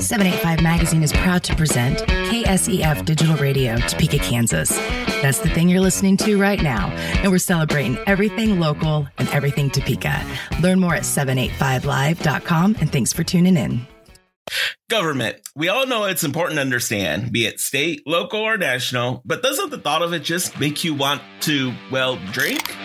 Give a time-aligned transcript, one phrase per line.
[0.00, 4.68] 785 Magazine is proud to present KSEF Digital Radio, Topeka, Kansas.
[5.22, 6.88] That's the thing you're listening to right now,
[7.22, 10.22] and we're celebrating everything local and everything Topeka.
[10.60, 13.86] Learn more at 785live.com, and thanks for tuning in.
[14.88, 15.38] Government.
[15.56, 19.70] We all know it's important to understand, be it state, local, or national, but doesn't
[19.70, 22.76] the thought of it just make you want to, well, drink?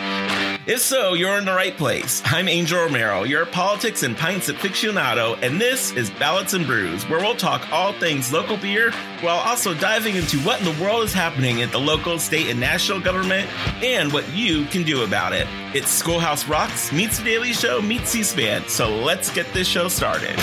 [0.68, 2.21] If so, you're in the right place.
[2.23, 7.20] I'm Angel Romero, your politics and pints aficionado, and this is Ballots and Brews, where
[7.20, 11.14] we'll talk all things local beer while also diving into what in the world is
[11.14, 13.50] happening at the local, state, and national government
[13.83, 15.47] and what you can do about it.
[15.74, 20.38] It's Schoolhouse Rocks meets The Daily Show meets C-SPAN, so let's get this show started.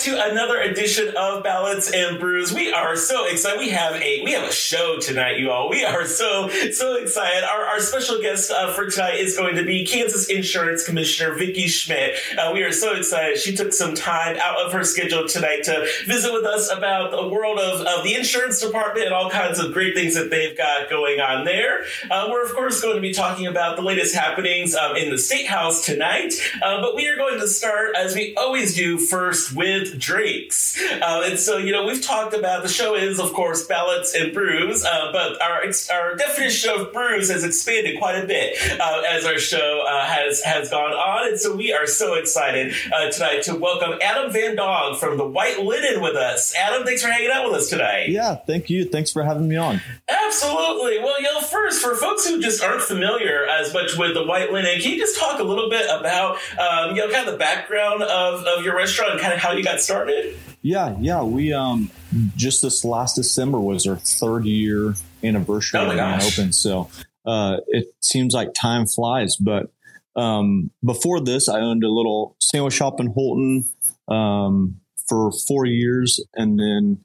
[0.00, 2.52] To another edition of Ballots and Brews.
[2.52, 3.58] We are so excited.
[3.58, 5.68] We have a we have a show tonight, you all.
[5.68, 7.42] We are so so excited.
[7.42, 11.66] Our, our special guest uh, for tonight is going to be Kansas Insurance Commissioner Vicki
[11.66, 12.16] Schmidt.
[12.38, 13.38] Uh, we are so excited.
[13.38, 17.26] She took some time out of her schedule tonight to visit with us about the
[17.26, 20.88] world of, of the insurance department and all kinds of great things that they've got
[20.88, 21.82] going on there.
[22.08, 25.18] Uh, we're of course going to be talking about the latest happenings um, in the
[25.18, 29.54] State House tonight, uh, but we are going to start as we always do first
[29.54, 30.80] with with drinks.
[30.80, 34.32] Uh, and so, you know, we've talked about the show is, of course, ballots and
[34.32, 39.24] brews, uh, but our our definition of brews has expanded quite a bit uh, as
[39.24, 41.28] our show uh, has has gone on.
[41.28, 45.26] And so, we are so excited uh, tonight to welcome Adam Van Dong from the
[45.26, 46.54] White Linen with us.
[46.56, 48.06] Adam, thanks for hanging out with us today.
[48.08, 48.84] Yeah, thank you.
[48.84, 49.80] Thanks for having me on.
[50.08, 50.98] Absolutely.
[50.98, 54.52] Well, you know, first, for folks who just aren't familiar as much with the White
[54.52, 57.38] Linen, can you just talk a little bit about, um, you know, kind of the
[57.38, 60.36] background of, of your restaurant and kind of how you got started?
[60.62, 61.22] Yeah, yeah.
[61.22, 61.90] We um
[62.36, 66.52] just this last December was our third year anniversary oh of open.
[66.52, 66.88] So
[67.24, 69.36] uh, it seems like time flies.
[69.36, 69.70] But
[70.16, 73.64] um, before this, I owned a little sandwich shop in Holton
[74.08, 77.00] um, for four years, and then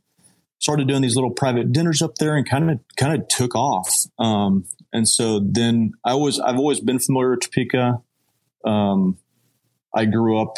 [0.59, 4.05] started doing these little private dinners up there, and kind of kind of took off.
[4.17, 8.01] Um, and so then I was I've always been familiar with Topeka.
[8.65, 9.17] Um,
[9.93, 10.57] I grew up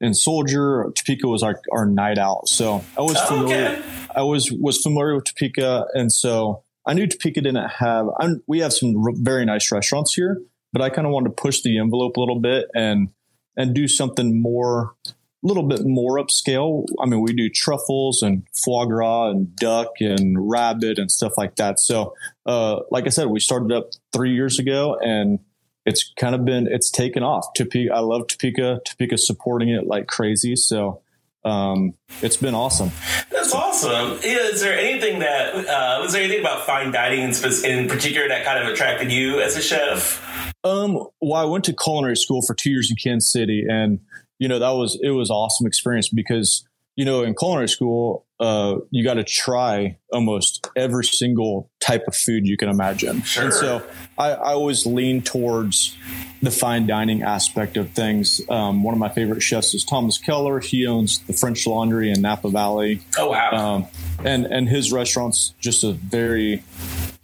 [0.00, 2.48] in Soldier, Topeka was our, our night out.
[2.48, 3.68] So I was familiar.
[3.68, 3.82] Okay.
[4.16, 8.06] I was was familiar with Topeka, and so I knew Topeka didn't have.
[8.18, 11.42] I'm, we have some r- very nice restaurants here, but I kind of wanted to
[11.42, 13.10] push the envelope a little bit and
[13.56, 15.12] and do something more, a
[15.42, 16.86] little bit more upscale.
[17.00, 21.56] I mean, we do truffles and foie gras and duck and rabbit and stuff like
[21.56, 21.78] that.
[21.78, 22.14] So,
[22.46, 25.40] uh, like I said, we started up three years ago, and
[25.86, 27.52] it's kind of been it's taken off.
[27.54, 28.80] Topeka, I love Topeka.
[28.84, 30.56] Topeka supporting it like crazy.
[30.56, 31.00] So
[31.44, 32.90] um, it's been awesome.
[33.30, 34.18] That's awesome.
[34.22, 37.32] Is there anything that uh, was there anything about fine dining in,
[37.64, 40.52] in particular that kind of attracted you as a chef?
[40.64, 44.00] Um, well, I went to culinary school for two years in Kansas City, and
[44.38, 46.66] you know that was it was awesome experience because
[47.00, 52.14] you know in culinary school uh, you got to try almost every single type of
[52.14, 53.22] food you can imagine.
[53.22, 53.44] Sure.
[53.44, 53.82] And so
[54.18, 55.96] I, I always lean towards
[56.42, 58.42] the fine dining aspect of things.
[58.50, 60.60] Um, one of my favorite chefs is Thomas Keller.
[60.60, 63.00] He owns the French Laundry in Napa Valley.
[63.16, 63.50] Oh wow!
[63.50, 63.86] Um,
[64.22, 66.62] and and his restaurant's just a very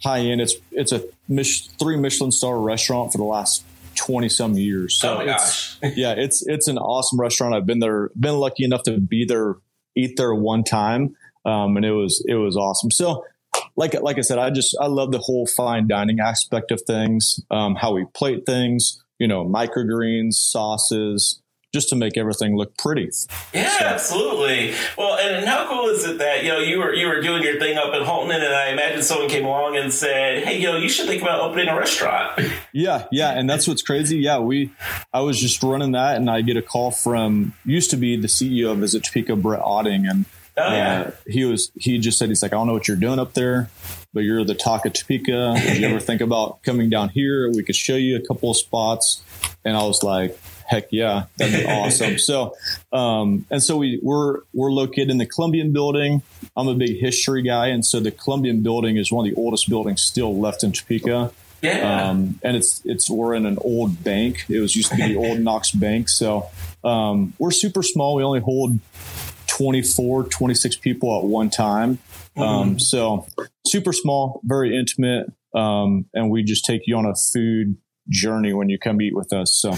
[0.03, 0.41] high end.
[0.41, 3.63] It's it's a Mich- three Michelin star restaurant for the last
[3.97, 4.95] 20 some years.
[4.95, 5.77] So oh my gosh.
[5.95, 7.53] yeah, it's it's an awesome restaurant.
[7.53, 9.55] I've been there, been lucky enough to be there
[9.97, 11.15] eat there one time,
[11.45, 12.91] um, and it was it was awesome.
[12.91, 13.25] So,
[13.75, 17.39] like like I said, I just I love the whole fine dining aspect of things,
[17.51, 21.41] um, how we plate things, you know, microgreens, sauces,
[21.73, 23.09] just to make everything look pretty.
[23.53, 23.85] Yeah, so.
[23.85, 24.73] absolutely.
[24.97, 27.59] Well, and, how cool is it that you know you were you were doing your
[27.59, 30.77] thing up in Holton, and I imagine someone came along and said, "Hey, you know,
[30.77, 32.39] you should think about opening a restaurant."
[32.73, 34.17] Yeah, yeah, and that's what's crazy.
[34.17, 34.71] Yeah, we,
[35.11, 38.27] I was just running that, and I get a call from used to be the
[38.27, 40.25] CEO of Visit Topeka, Brett Oetting, and.
[40.59, 40.99] Oh, yeah.
[40.99, 41.71] Uh, he was.
[41.75, 43.69] He just said he's like, I don't know what you're doing up there,
[44.13, 45.53] but you're the talk of Topeka.
[45.55, 47.51] Did you ever think about coming down here?
[47.51, 49.21] We could show you a couple of spots.
[49.63, 50.37] And I was like,
[50.67, 52.19] heck yeah, that'd be awesome.
[52.19, 52.55] So,
[52.91, 56.21] um, and so we we're we're located in the Columbian Building.
[56.55, 59.69] I'm a big history guy, and so the Columbian Building is one of the oldest
[59.69, 61.31] buildings still left in Topeka.
[61.61, 62.09] Yeah.
[62.09, 64.45] Um, and it's it's we're in an old bank.
[64.49, 66.09] It was used to be the old Knox Bank.
[66.09, 66.49] So
[66.83, 68.15] um, we're super small.
[68.15, 68.79] We only hold
[69.47, 71.97] 24, 26 people at one time.
[72.37, 72.41] Mm-hmm.
[72.41, 73.25] Um, so
[73.65, 75.31] super small, very intimate.
[75.55, 77.77] Um, and we just take you on a food
[78.09, 79.53] journey when you come eat with us.
[79.53, 79.71] So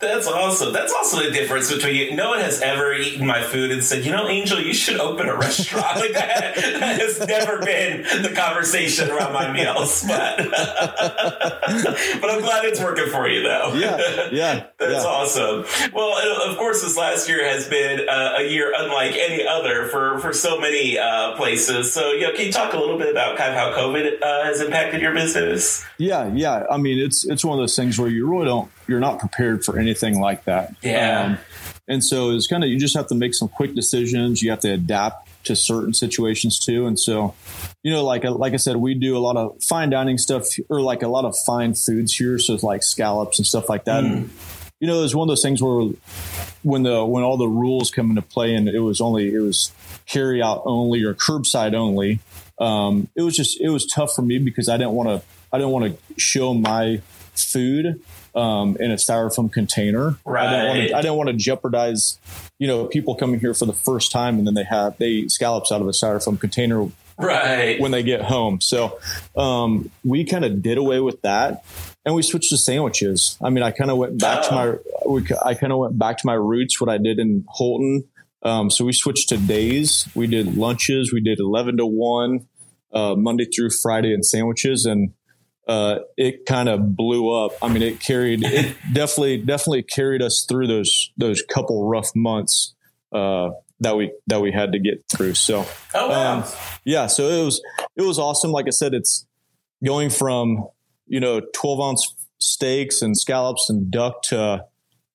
[0.00, 0.72] That's awesome.
[0.72, 2.16] That's also the difference between you.
[2.16, 5.28] No one has ever eaten my food and said, you know, Angel, you should open
[5.28, 5.96] a restaurant.
[5.96, 10.04] like that, that has never been the conversation around my meals.
[10.06, 13.74] But, but I'm glad it's working for you, though.
[13.74, 13.96] Yeah.
[14.36, 14.66] Yeah.
[14.78, 15.10] That's yeah.
[15.10, 15.64] awesome.
[15.94, 20.18] Well, of course, this last year has been uh, a year unlike any other for,
[20.18, 21.92] for so many uh, places.
[21.92, 24.44] So, you know, can you talk a little bit about kind of how COVID uh,
[24.44, 25.84] has impacted your business?
[25.98, 26.30] Yeah.
[26.34, 26.64] Yeah.
[26.70, 29.64] I mean, it's, it's one of those things where you really don't, you're not prepared
[29.64, 30.74] for anything like that.
[30.82, 31.22] Yeah.
[31.22, 31.38] Um,
[31.88, 34.42] and so it's kind of, you just have to make some quick decisions.
[34.42, 36.86] You have to adapt to certain situations too.
[36.86, 37.34] And so,
[37.84, 40.80] you know, like, like I said, we do a lot of fine dining stuff or
[40.80, 42.40] like a lot of fine foods here.
[42.40, 44.02] So it's like scallops and stuff like that.
[44.02, 44.12] Mm.
[44.12, 44.30] And,
[44.80, 45.90] you know, it's one of those things where
[46.64, 49.70] when the, when all the rules come into play and it was only, it was
[50.06, 52.18] carry out only or curbside only.
[52.58, 55.22] Um, it was just, it was tough for me because I didn't want to,
[55.52, 57.00] I didn't want to show my
[57.44, 58.02] food
[58.34, 60.18] um, in a styrofoam container.
[60.24, 60.46] Right.
[60.46, 62.18] I didn't, want to, I didn't want to jeopardize,
[62.58, 65.30] you know, people coming here for the first time and then they have they eat
[65.30, 66.88] scallops out of a styrofoam container.
[67.18, 67.80] Right.
[67.80, 68.60] When they get home.
[68.60, 68.98] So
[69.36, 71.64] um, we kind of did away with that
[72.04, 73.38] and we switched to sandwiches.
[73.42, 74.48] I mean, I kind of went back oh.
[74.48, 77.44] to my, we, I kind of went back to my roots, what I did in
[77.48, 78.04] holton
[78.42, 80.08] Um, so we switched to days.
[80.14, 81.10] We did lunches.
[81.12, 82.46] We did 11 to 1,
[82.92, 84.84] uh, Monday through Friday and sandwiches.
[84.84, 85.14] And
[85.66, 87.52] uh, it kind of blew up.
[87.60, 92.74] I mean, it carried, it definitely, definitely carried us through those, those couple rough months,
[93.12, 95.34] uh, that we, that we had to get through.
[95.34, 96.38] So, oh, wow.
[96.38, 96.44] um,
[96.84, 97.60] yeah, so it was,
[97.96, 98.50] it was awesome.
[98.50, 99.26] Like I said, it's
[99.84, 100.68] going from,
[101.06, 104.64] you know, 12 ounce steaks and scallops and duck to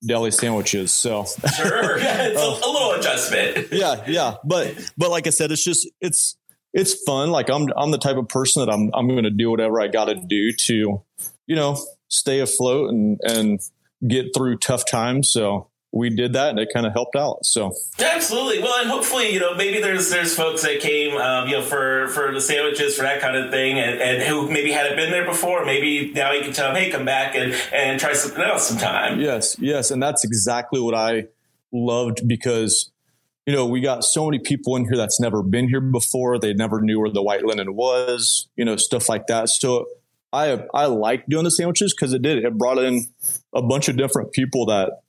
[0.06, 0.92] deli sandwiches.
[0.92, 1.26] So
[1.56, 1.98] sure.
[2.00, 3.68] Yeah, it's a, a little adjustment.
[3.72, 4.04] yeah.
[4.08, 4.36] Yeah.
[4.44, 6.38] But, but like I said, it's just, it's,
[6.74, 7.32] it's fun.
[7.32, 9.88] Like I'm, I'm the type of person that I'm, I'm going to do whatever I
[9.88, 11.04] got to do to,
[11.48, 11.78] you know,
[12.08, 13.60] stay afloat and, and
[14.08, 15.32] get through tough times.
[15.32, 17.46] So we did that and it kind of helped out.
[17.46, 18.64] So absolutely.
[18.64, 22.08] Well, and hopefully, you know, maybe there's, there's folks that came, um, you know, for,
[22.10, 25.26] for the sandwiches, for that kind of thing and, and who maybe hadn't been there
[25.26, 25.66] before.
[25.66, 29.20] Maybe now you can tell them, Hey, come back and, and try something else sometime.
[29.20, 29.58] Yes.
[29.60, 29.92] Yes.
[29.92, 31.28] And that's exactly what I
[31.74, 32.91] loved because
[33.46, 36.38] you know, we got so many people in here that's never been here before.
[36.38, 39.50] They never knew where the white linen was, you know, stuff like that.
[39.50, 39.88] So
[40.32, 43.06] I I like doing the sandwiches because it did it brought in
[43.54, 45.02] a bunch of different people that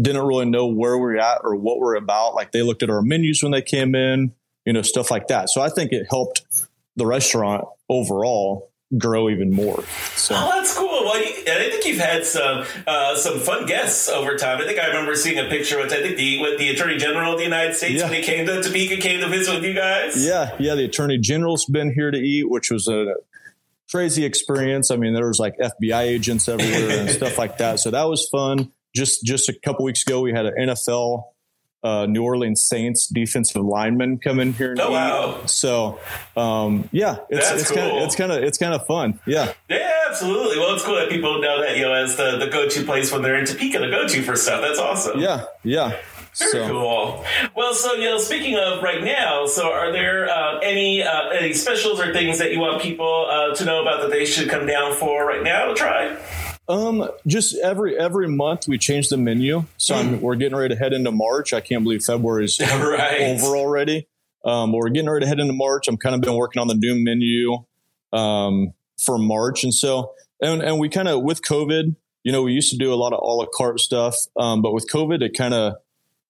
[0.00, 2.34] didn't really know where we're at or what we're about.
[2.34, 4.32] Like they looked at our menus when they came in,
[4.64, 5.48] you know, stuff like that.
[5.50, 6.42] So I think it helped
[6.96, 9.82] the restaurant overall grow even more.
[10.14, 10.86] So oh, that's cool.
[10.86, 14.60] Well, and I think you've had some uh, some fun guests over time.
[14.60, 17.32] I think I remember seeing a picture which I think the with the Attorney General
[17.32, 18.04] of the United States yeah.
[18.04, 20.24] when he came to Topeka came to visit with you guys.
[20.24, 20.74] Yeah, yeah.
[20.74, 23.14] The Attorney General's been here to eat, which was a
[23.90, 24.90] crazy experience.
[24.90, 27.80] I mean, there was like FBI agents everywhere and stuff like that.
[27.80, 28.72] So that was fun.
[28.94, 31.24] Just just a couple weeks ago, we had an NFL
[31.86, 34.74] uh, New Orleans Saints defensive lineman come in here.
[34.78, 35.46] oh wow!
[35.46, 36.00] So,
[36.36, 37.78] um, yeah, it's That's it's cool.
[37.78, 39.20] kind of it's kind of it's kind of fun.
[39.26, 40.58] Yeah, yeah, absolutely.
[40.58, 43.12] Well, it's cool that people know that you know as the, the go to place
[43.12, 44.62] when they're in Topeka to go to for stuff.
[44.62, 45.20] That's awesome.
[45.20, 45.96] Yeah, yeah.
[46.38, 46.68] Very so.
[46.68, 47.24] cool.
[47.54, 51.54] Well, so you know, speaking of right now, so are there uh, any uh, any
[51.54, 54.66] specials or things that you want people uh, to know about that they should come
[54.66, 56.16] down for right now to try?
[56.68, 59.64] Um, just every every month we change the menu.
[59.76, 60.20] So mm.
[60.20, 61.52] we're getting ready to head into March.
[61.52, 63.20] I can't believe February is right.
[63.20, 64.08] over already.
[64.44, 65.88] Um, but we're getting ready to head into March.
[65.88, 67.64] I'm kind of been working on the new menu
[68.12, 68.72] um,
[69.04, 72.70] for March, and so and and we kind of with COVID, you know, we used
[72.70, 75.54] to do a lot of a la carte stuff, um, but with COVID, it kind
[75.54, 75.74] of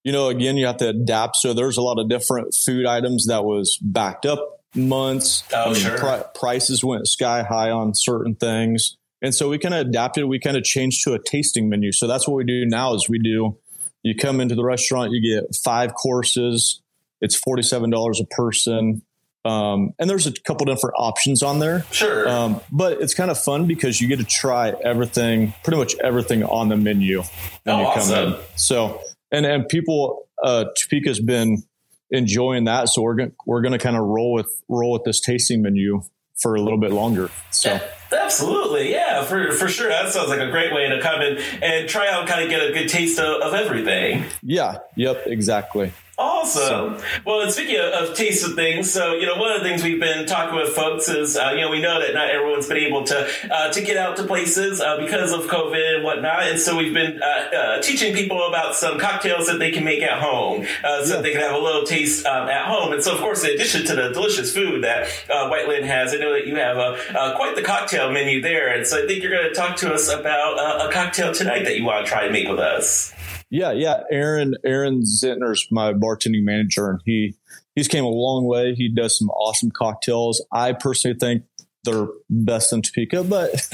[0.04, 1.36] you know again you have to adapt.
[1.36, 5.44] So there's a lot of different food items that was backed up months.
[5.54, 5.98] Oh, sure.
[5.98, 8.96] Pri- prices went sky high on certain things.
[9.22, 11.92] And so we kind of adapted, we kind of changed to a tasting menu.
[11.92, 13.56] So that's what we do now is we do,
[14.02, 16.82] you come into the restaurant, you get five courses.
[17.20, 19.02] It's $47 a person.
[19.44, 21.84] Um, and there's a couple different options on there.
[21.92, 22.28] Sure.
[22.28, 26.42] Um, but it's kind of fun because you get to try everything, pretty much everything
[26.42, 27.22] on the menu
[27.62, 28.34] when oh, you come awesome.
[28.34, 28.40] in.
[28.56, 31.62] So, and, and people, uh, Topeka's been
[32.10, 32.88] enjoying that.
[32.88, 36.02] So we're going, we're going to kind of roll with, roll with this tasting menu
[36.36, 37.30] for a little bit longer.
[37.50, 37.72] So.
[37.72, 37.80] Yeah.
[38.12, 39.88] Absolutely, yeah, for for sure.
[39.88, 42.48] That sounds like a great way to come in and try out, and kind of
[42.48, 44.24] get a good taste of, of everything.
[44.42, 44.78] Yeah.
[44.94, 45.24] Yep.
[45.26, 45.92] Exactly.
[46.18, 46.98] Awesome.
[46.98, 47.04] So.
[47.26, 49.82] Well, and speaking of, of taste of things, so you know, one of the things
[49.82, 52.78] we've been talking with folks is, uh, you know, we know that not everyone's been
[52.78, 56.58] able to uh, to get out to places uh, because of COVID and whatnot, and
[56.58, 60.18] so we've been uh, uh, teaching people about some cocktails that they can make at
[60.18, 61.20] home, uh, so yeah.
[61.20, 62.94] they can have a little taste um, at home.
[62.94, 66.16] And so, of course, in addition to the delicious food that White Linen has, I
[66.16, 69.32] know that you have a, quite the cocktail menu there, and so I think you're
[69.32, 72.32] going to talk to us about a cocktail tonight that you want to try to
[72.32, 73.12] make with us.
[73.50, 74.02] Yeah, yeah.
[74.10, 77.34] Aaron Aaron Zentner's my bartending manager, and he
[77.74, 78.74] he's came a long way.
[78.74, 80.44] He does some awesome cocktails.
[80.52, 81.44] I personally think
[81.86, 83.50] they're best in Topeka, but.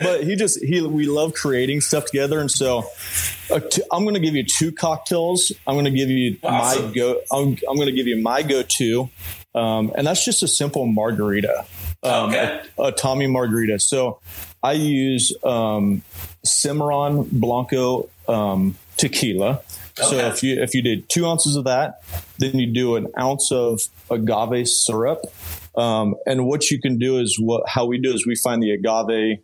[0.00, 2.84] But he just he we love creating stuff together, and so
[3.50, 5.52] uh, t- I'm going to give you two cocktails.
[5.66, 6.86] I'm going to give you awesome.
[6.86, 7.20] my go.
[7.32, 9.10] I'm, I'm going to give you my go-to,
[9.54, 11.66] um, and that's just a simple margarita,
[12.02, 12.62] um, okay.
[12.78, 13.78] a, a Tommy margarita.
[13.80, 14.20] So
[14.62, 16.02] I use um,
[16.46, 19.60] Cimarron Blanco um, tequila.
[19.98, 20.08] Okay.
[20.08, 22.02] So if you if you did two ounces of that,
[22.38, 25.20] then you do an ounce of agave syrup.
[25.74, 28.72] Um, and what you can do is what how we do is we find the
[28.72, 29.38] agave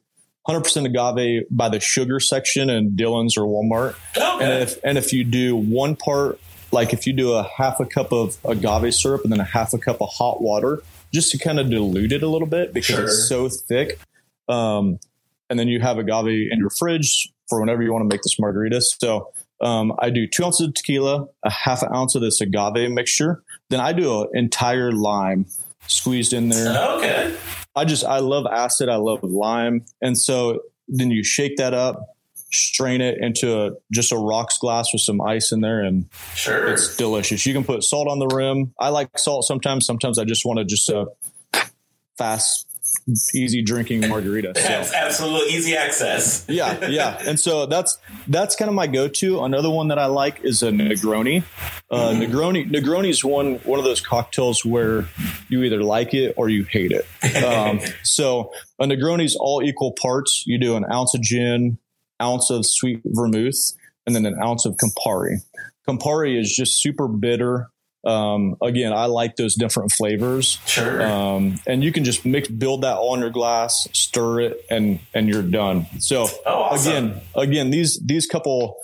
[0.48, 3.94] 100% agave by the sugar section in Dillon's or Walmart.
[4.16, 4.44] Okay.
[4.44, 6.38] And if and if you do one part
[6.72, 9.72] like if you do a half a cup of agave syrup and then a half
[9.72, 10.82] a cup of hot water
[11.12, 13.04] just to kind of dilute it a little bit because sure.
[13.04, 13.98] it's so thick.
[14.48, 14.98] Um,
[15.52, 18.38] and then you have agave in your fridge for whenever you want to make this
[18.38, 18.80] margarita.
[18.80, 19.30] So
[19.60, 23.42] um, I do two ounces of tequila, a half an ounce of this agave mixture.
[23.68, 25.44] Then I do an entire lime
[25.88, 26.74] squeezed in there.
[26.96, 27.36] Okay.
[27.76, 28.88] I just I love acid.
[28.88, 32.00] I love lime, and so then you shake that up,
[32.50, 36.68] strain it into a, just a rocks glass with some ice in there, and sure,
[36.68, 37.44] it's delicious.
[37.44, 38.74] You can put salt on the rim.
[38.78, 39.86] I like salt sometimes.
[39.86, 41.06] Sometimes I just want to just a
[42.16, 42.71] fast
[43.34, 44.52] easy drinking margarita.
[44.56, 44.62] So.
[44.62, 46.44] That's absolute easy access.
[46.48, 49.42] yeah, yeah, and so that's that's kind of my go-to.
[49.42, 51.44] Another one that I like is a Negroni.
[51.90, 52.26] Uh, mm.
[52.26, 55.08] Negroni Negroni is one one of those cocktails where
[55.48, 57.44] you either like it or you hate it.
[57.44, 60.44] Um, so a Negroni is all equal parts.
[60.46, 61.78] You do an ounce of gin,
[62.20, 63.72] ounce of sweet vermouth,
[64.06, 65.38] and then an ounce of Campari.
[65.88, 67.68] Campari is just super bitter.
[68.04, 70.58] Um, again, I like those different flavors.
[70.66, 71.02] Sure.
[71.02, 74.98] Um, and you can just mix, build that all in your glass, stir it, and
[75.14, 75.86] and you're done.
[76.00, 76.92] So oh, awesome.
[76.92, 78.76] again, again, these these couple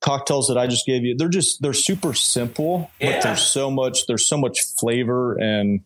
[0.00, 3.12] cocktails that I just gave you, they're just they're super simple, yeah.
[3.12, 5.80] but there's so much there's so much flavor and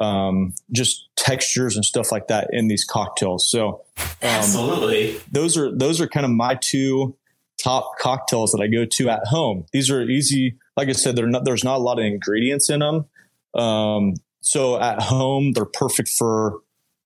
[0.00, 3.48] um, just textures and stuff like that in these cocktails.
[3.48, 7.16] So um, absolutely, those are those are kind of my two
[7.62, 9.66] top cocktails that I go to at home.
[9.72, 13.06] These are easy like I said, not, there's not a lot of ingredients in them.
[13.54, 16.60] Um, so at home, they're perfect for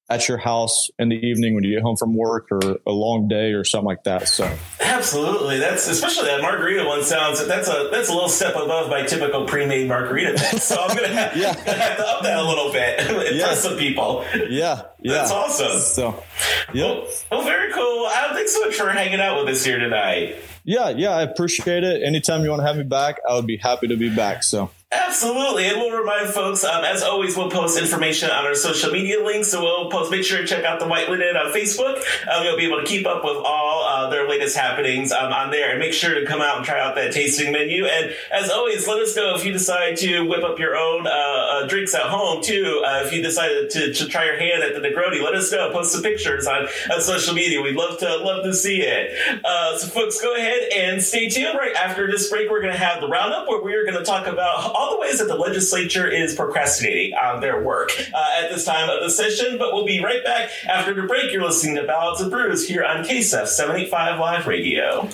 [0.09, 3.27] at your house in the evening when you get home from work or a long
[3.27, 4.29] day or something like that.
[4.29, 8.89] So absolutely, that's especially that margarita one sounds that's a that's a little step above
[8.89, 10.37] my typical pre-made margarita.
[10.67, 11.55] So I'm gonna have, yeah.
[11.55, 13.55] gonna have to up that a little bit, impress yeah.
[13.55, 14.25] some people.
[14.49, 15.79] Yeah, yeah, that's awesome.
[15.81, 16.25] So,
[16.73, 18.07] yeah, well, well, very cool.
[18.07, 20.37] I thanks so much for hanging out with us here tonight.
[20.65, 22.03] Yeah, yeah, I appreciate it.
[22.03, 24.43] Anytime you want to have me back, I would be happy to be back.
[24.43, 25.67] So Absolutely.
[25.67, 29.49] And we'll remind folks, um, as always, we'll post information on our social media links.
[29.49, 31.97] So we'll post, make sure to check out the White Linen on Facebook.
[32.31, 35.51] Um, you'll be able to keep up with all uh, their latest happenings um, on
[35.51, 37.85] there and make sure to come out and try out that tasting menu.
[37.85, 41.11] And as always, let us know if you decide to whip up your own uh,
[41.11, 42.85] uh, drinks at home too.
[42.87, 45.73] Uh, if you decided to, to, try your hand at the Negroni, let us know.
[45.73, 47.61] Post some pictures on, on social media.
[47.61, 49.19] We'd love to love to see it.
[49.45, 51.59] Uh, so folks, go ahead and stay tuned.
[51.59, 54.29] Right after this break, we're going to have the roundup where we're going to talk
[54.29, 58.65] about all the ways that the legislature is procrastinating on their work uh, at this
[58.65, 59.57] time of the session.
[59.59, 61.33] But we'll be right back after the break.
[61.33, 65.09] You're listening to Ballots and Brews here on KSEF 785 Live Radio.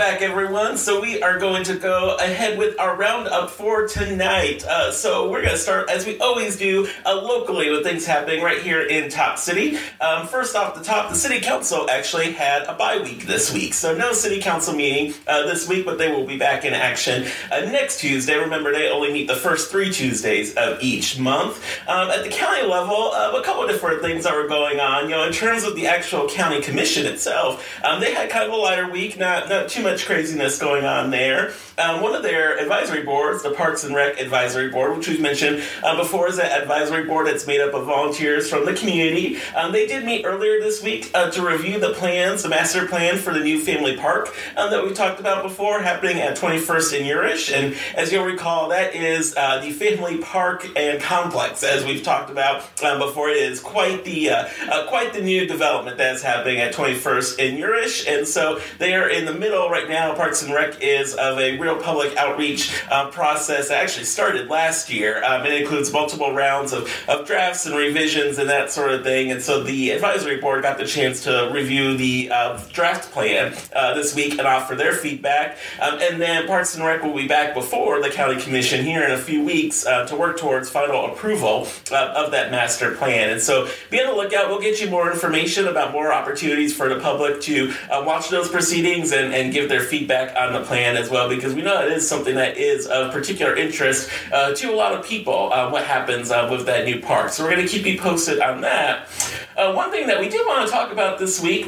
[0.00, 0.78] Back, everyone.
[0.78, 4.64] So we are going to go ahead with our roundup for tonight.
[4.64, 8.42] Uh, so we're going to start, as we always do, uh, locally with things happening
[8.42, 9.76] right here in Top City.
[10.00, 13.74] Um, first off the top, the City Council actually had a bye week this week,
[13.74, 17.26] so no City Council meeting uh, this week, but they will be back in action
[17.52, 18.38] uh, next Tuesday.
[18.38, 21.62] Remember, they only meet the first three Tuesdays of each month.
[21.86, 25.10] Um, at the county level, uh, a couple different things that were going on.
[25.10, 28.52] You know, in terms of the actual county commission itself, um, they had kind of
[28.54, 29.18] a lighter week.
[29.18, 31.52] Not not too much craziness going on there.
[31.80, 35.62] Um, one of their advisory boards, the Parks and Rec Advisory Board, which we've mentioned
[35.82, 39.38] uh, before, is an advisory board that's made up of volunteers from the community.
[39.56, 43.16] Um, they did meet earlier this week uh, to review the plans, the master plan
[43.16, 47.06] for the new family park um, that we talked about before, happening at 21st and
[47.06, 47.50] Urish.
[47.50, 52.28] And as you'll recall, that is uh, the family park and complex, as we've talked
[52.28, 53.30] about um, before.
[53.30, 57.58] It is quite the uh, uh, quite the new development that's happening at 21st and
[57.58, 58.06] Urish.
[58.06, 60.14] And so they are in the middle right now.
[60.14, 64.90] Parks and Rec is of a real public outreach uh, process that actually started last
[64.90, 65.22] year.
[65.24, 69.30] Um, it includes multiple rounds of, of drafts and revisions and that sort of thing.
[69.30, 73.94] And so the advisory board got the chance to review the uh, draft plan uh,
[73.94, 75.58] this week and offer their feedback.
[75.80, 79.12] Um, and then Parks and Rec will be back before the county commission here in
[79.12, 83.30] a few weeks uh, to work towards final approval uh, of that master plan.
[83.30, 84.48] And so be on the lookout.
[84.48, 88.48] We'll get you more information about more opportunities for the public to uh, watch those
[88.48, 91.92] proceedings and, and give their feedback on the plan as well, because we know it
[91.92, 95.52] is something that is of particular interest uh, to a lot of people.
[95.52, 97.30] Uh, what happens uh, with that new park?
[97.30, 99.08] So we're going to keep you posted on that.
[99.56, 101.66] Uh, one thing that we do want to talk about this week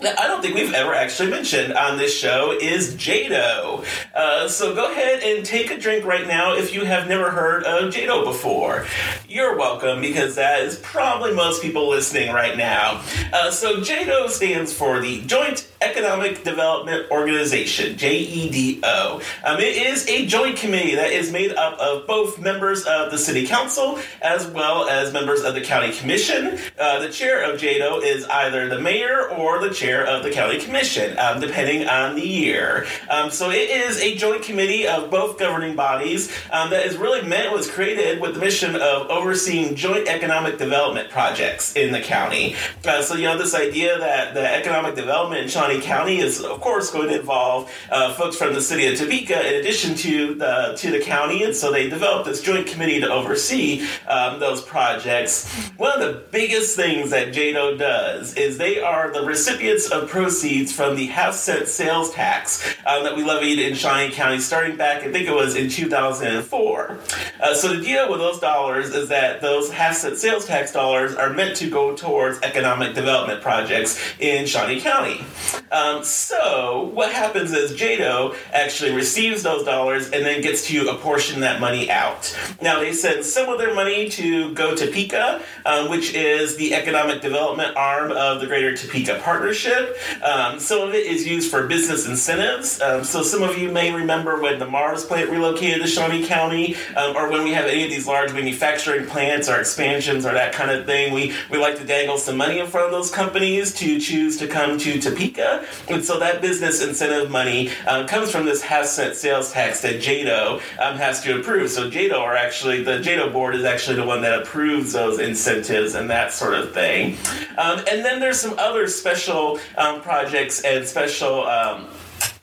[0.00, 3.84] that I don't think we've ever actually mentioned on this show is JEDO.
[4.14, 7.64] Uh, so go ahead and take a drink right now if you have never heard
[7.64, 8.86] of JEDO before.
[9.28, 13.02] You're welcome because that is probably most people listening right now.
[13.32, 19.22] Uh, so JEDO stands for the Joint Economic Development Organization, JEDO.
[19.44, 23.18] Um, it is a joint committee that is made up of both members of the
[23.18, 26.58] City Council as well as members of the County Commission.
[26.78, 30.58] Uh, the chair of JEDO is either the mayor or the chair of the County
[30.58, 32.86] Commission, um, depending on the year.
[33.08, 37.22] Um, so it is a joint committee of both governing bodies um, that is really
[37.26, 42.56] meant, was created with the mission of overseeing joint economic development projects in the county.
[42.84, 46.90] Uh, so, you know, this idea that the economic development in County is, of course,
[46.90, 50.90] going to involve uh, folks from the city of Topeka in addition to the to
[50.90, 55.48] the county, and so they developed this joint committee to oversee um, those projects.
[55.76, 60.72] One of the biggest things that JEDO does is they are the recipients of proceeds
[60.72, 65.02] from the half cent sales tax um, that we levied in Shawnee County starting back,
[65.02, 66.98] I think it was in 2004.
[67.40, 71.14] Uh, so the deal with those dollars is that those half cent sales tax dollars
[71.14, 75.24] are meant to go towards economic development projects in Shawnee County.
[75.70, 81.40] Um, so what happens is JEDO actually receives those dollars and then gets to apportion
[81.40, 82.36] that money out.
[82.60, 86.74] Now they send some of their money to go to Topeka, um, which is the
[86.74, 89.96] economic development arm of the Greater Topeka Partnership.
[90.22, 92.80] Um, some of it is used for business incentives.
[92.80, 96.76] Um, so some of you may remember when the Mars plant relocated to Shawnee County,
[96.96, 100.52] um, or when we have any of these large manufacturing plants or expansions or that
[100.52, 101.12] kind of thing.
[101.12, 104.46] We we like to dangle some money in front of those companies to choose to
[104.46, 105.47] come to Topeka,
[105.88, 109.96] and so that business incentive money um, comes from this half cent sales tax that
[109.96, 111.70] JEDO um, has to approve.
[111.70, 115.94] So JEDO are actually the JEDO board is actually the one that approves those incentives
[115.94, 117.16] and that sort of thing.
[117.56, 121.46] Um, and then there's some other special um, projects and special.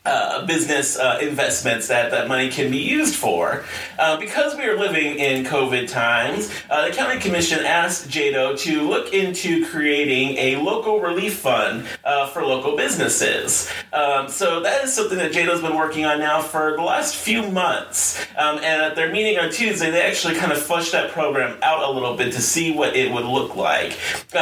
[0.05, 3.63] Uh, business uh, investments that that money can be used for.
[3.97, 8.87] Uh, because we are living in COVID times, uh, the County Commission asked JEDO to
[8.87, 13.67] look into creating a local relief fund uh, for local businesses.
[13.93, 17.49] Um, so that is something that JEDO's been working on now for the last few
[17.49, 18.23] months.
[18.37, 21.81] Um, and at their meeting on Tuesday, they actually kind of flushed that program out
[21.81, 23.93] a little bit to see what it would look like.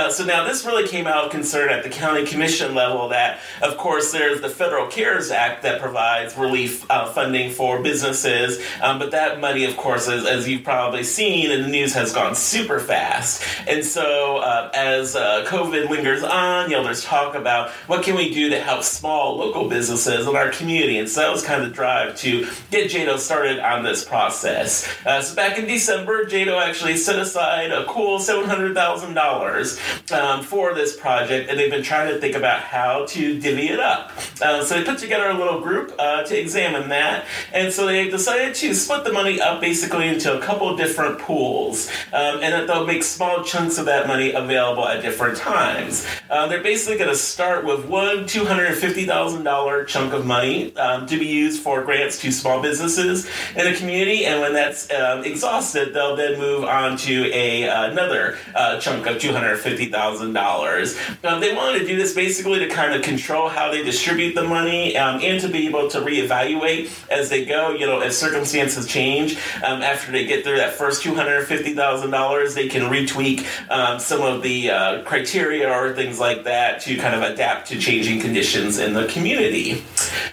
[0.10, 3.78] So now this really came out of concern at the County Commission level that, of
[3.78, 8.60] course, there's the Federal CARES Act that provides relief uh, funding for businesses.
[8.82, 12.13] Um, but that money, of course, as, as, you've probably seen in the news, has
[12.13, 13.44] gone super fast.
[13.68, 18.16] And so uh, as uh, COVID lingers on, you know, there's talk about what can
[18.16, 20.98] we do to help small local businesses in our community.
[20.98, 24.88] And so that was kind of the drive to get JEDO started on this process.
[25.06, 30.96] Uh, so back in December, JEDO actually set aside a cool $700,000 um, for this
[30.98, 34.12] project, and they've been trying to think about how to divvy it up.
[34.42, 37.25] Uh, so they put together a little group uh, to examine that.
[37.51, 41.89] And so they've decided to split the money up basically into a couple different pools,
[42.12, 46.06] um, and that they'll make small chunks of that money available at different times.
[46.29, 51.25] Uh, they're basically going to start with one $250,000 chunk of money um, to be
[51.25, 56.15] used for grants to small businesses in a community, and when that's um, exhausted, they'll
[56.15, 61.25] then move on to a another uh, chunk of $250,000.
[61.25, 64.43] Um, they wanted to do this basically to kind of control how they distribute the
[64.43, 67.72] money um, to be able to reevaluate as they go.
[67.72, 71.74] You know, as circumstances change, um, after they get through that first two hundred fifty
[71.74, 76.82] thousand dollars, they can retweak um, some of the uh, criteria or things like that
[76.82, 79.84] to kind of adapt to changing conditions in the community.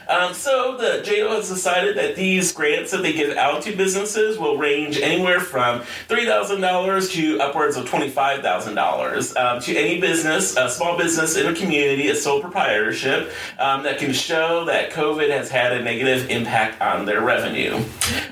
[0.09, 4.39] Um, so the JO has decided that these grants that they give out to businesses
[4.39, 9.33] will range anywhere from three thousand dollars to upwards of twenty five thousand um, dollars
[9.33, 14.13] to any business, a small business in a community, a sole proprietorship um, that can
[14.13, 17.85] show that COVID has had a negative impact on their revenue.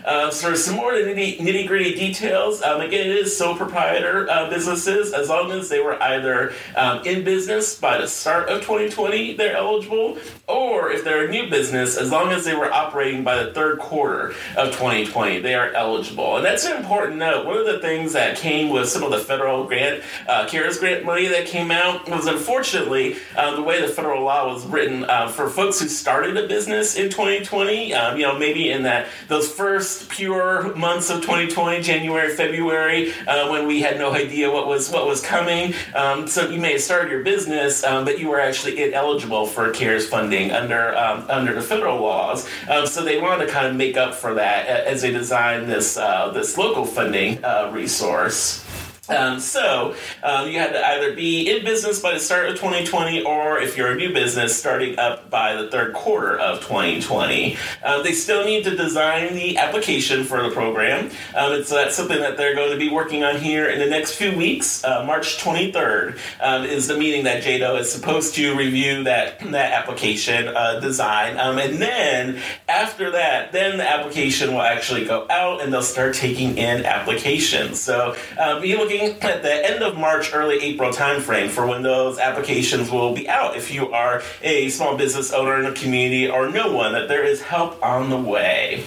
[0.08, 2.62] Uh, so some more nitty gritty details.
[2.62, 7.04] Um, again, it is sole proprietor uh, businesses as long as they were either um,
[7.04, 10.16] in business by the start of 2020, they're eligible,
[10.46, 13.78] or if they're a new business, as long as they were operating by the third
[13.80, 16.36] quarter of 2020, they are eligible.
[16.36, 17.44] And that's an important note.
[17.44, 21.04] One of the things that came with some of the federal grant, uh, CARES grant
[21.04, 25.28] money that came out was unfortunately uh, the way the federal law was written uh,
[25.28, 27.92] for folks who started a business in 2020.
[27.92, 33.50] Um, you know, maybe in that those first pure months of 2020, January, February, uh,
[33.50, 35.74] when we had no idea what was what was coming.
[35.94, 39.70] Um, so you may have started your business, um, but you were actually ineligible for
[39.70, 42.48] CARES funding under um, under the federal laws.
[42.68, 45.96] Um, so they wanted to kind of make up for that as they designed this
[45.96, 48.64] uh, this local funding uh, resource.
[49.08, 53.22] Um, so um, you had to either be in business by the start of 2020,
[53.22, 57.56] or if you're a new business, starting up by the third quarter of 2020.
[57.84, 61.10] Um, they still need to design the application for the program.
[61.34, 64.16] Um, so that's something that they're going to be working on here in the next
[64.16, 64.84] few weeks.
[64.84, 69.72] Uh, March 23rd um, is the meeting that JEDO is supposed to review that that
[69.72, 75.62] application uh, design, um, and then after that, then the application will actually go out,
[75.62, 77.80] and they'll start taking in applications.
[77.80, 78.14] So
[78.60, 82.90] be looking looking at the end of March, early April timeframe for when those applications
[82.90, 83.56] will be out.
[83.56, 87.24] If you are a small business owner in a community or no one, that there
[87.24, 88.84] is help on the way.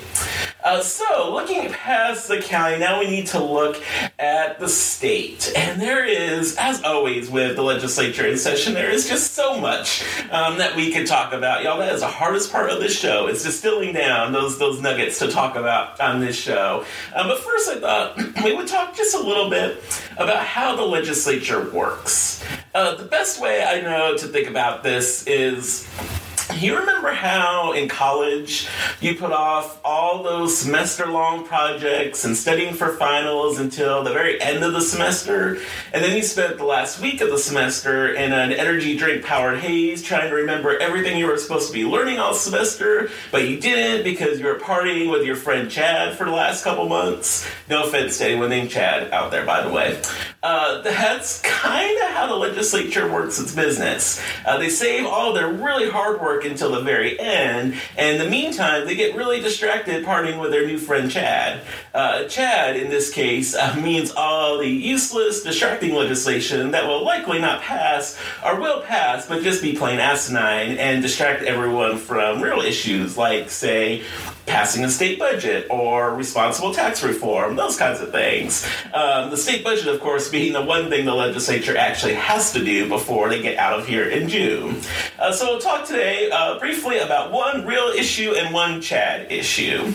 [0.64, 3.82] Uh, so, looking past the county, now we need to look
[4.20, 5.52] at the state.
[5.56, 10.04] And there is, as always with the legislature in session, there is just so much
[10.30, 11.64] um, that we could talk about.
[11.64, 13.26] Y'all, that is the hardest part of this show.
[13.26, 16.86] It's distilling down those, those nuggets to talk about on this show.
[17.16, 19.84] Um, but first, I thought we would talk just a little bit
[20.18, 22.44] about how the legislature works.
[22.76, 25.90] Uh, the best way I know to think about this is
[26.60, 28.68] you remember how in college
[29.00, 34.42] you put off all those semester long projects and studying for finals until the very
[34.42, 35.60] end of the semester?
[35.94, 39.60] And then you spent the last week of the semester in an energy drink powered
[39.60, 43.60] haze trying to remember everything you were supposed to be learning all semester, but you
[43.60, 47.48] didn't because you were partying with your friend Chad for the last couple months.
[47.70, 50.02] No offense to anyone named Chad out there, by the way.
[50.44, 54.22] Uh, that's kind of how the legislature works its business.
[54.46, 58.30] Uh, they save all their really hard work until the very end, and in the
[58.30, 61.62] meantime, they get really distracted partying with their new friend Chad.
[61.94, 67.40] Uh, Chad, in this case, uh, means all the useless, distracting legislation that will likely
[67.40, 72.60] not pass or will pass, but just be plain asinine and distract everyone from real
[72.60, 74.04] issues like, say,
[74.52, 78.68] passing a state budget or responsible tax reform, those kinds of things.
[78.94, 82.64] Um, the state budget, of course, being the one thing the legislature actually has to
[82.64, 84.82] do before they get out of here in June.
[85.18, 89.94] Uh, so we'll talk today uh, briefly about one real issue and one Chad issue.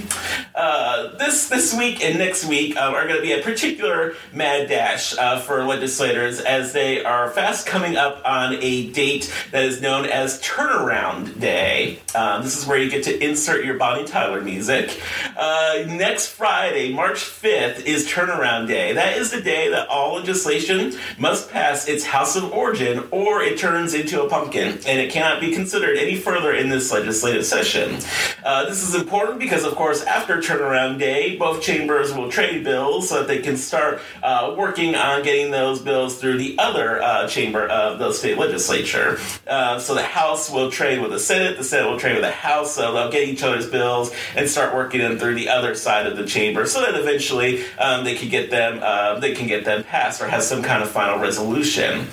[0.54, 4.70] Uh, this this week and next week um, are going to be a particular mad
[4.70, 9.82] dash uh, for legislators as they are fast coming up on a date that is
[9.82, 11.98] known as Turnaround Day.
[12.14, 14.98] Um, this is where you get to insert your Bonnie Tyler music.
[15.36, 18.94] Uh, next Friday, March 5th, is Turnaround Day.
[18.94, 23.58] That is the day that all legislation must pass its House of Origin or it
[23.58, 27.98] turns into a pumpkin, and it cannot be considered any further in this legislative session.
[28.44, 33.08] Uh, this is important because, of course, after Turnaround Day, both chambers will trade bills
[33.08, 37.26] so that they can start uh, working on getting those bills through the other uh,
[37.26, 39.18] chamber of the state legislature.
[39.46, 42.30] Uh, so the House will trade with the Senate, the Senate will trade with the
[42.30, 46.06] House, so they'll get each other's bills and start working them through the other side
[46.06, 49.64] of the chamber, so that eventually um, they can get them uh, they can get
[49.64, 52.06] them passed or have some kind of final resolution.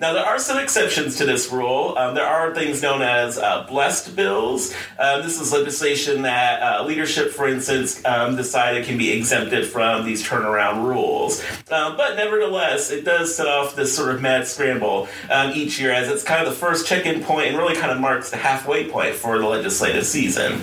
[0.00, 1.94] Now there are some exceptions to this rule.
[1.96, 4.74] Um, there are things known as uh, blessed bills.
[4.98, 10.04] Uh, this is legislation that uh, leadership, for instance, um, decided can be exempted from
[10.04, 11.42] these turnaround rules.
[11.70, 15.08] Um, but nevertheless, it does set off this sort of mad scramble
[15.54, 18.30] each year as it's kind of the first check-in point and really kind of marks
[18.30, 20.62] the halfway point for the legislative season.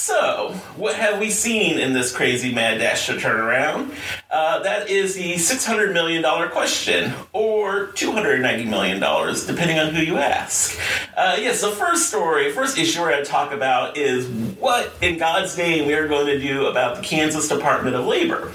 [0.00, 3.92] So, what have we seen in this crazy mad dash to turn around?
[4.30, 8.98] Uh, Uh, that is the $600 million question, or $290 million,
[9.46, 10.76] depending on who you ask.
[11.16, 14.26] Uh, yes, the first story, first issue we're going to talk about is
[14.58, 18.50] what in God's name we are going to do about the Kansas Department of Labor.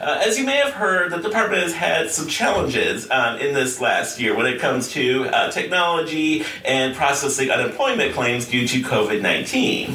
[0.00, 3.80] Uh, as you may have heard, the department has had some challenges um, in this
[3.80, 9.22] last year when it comes to uh, technology and processing unemployment claims due to COVID
[9.22, 9.94] 19.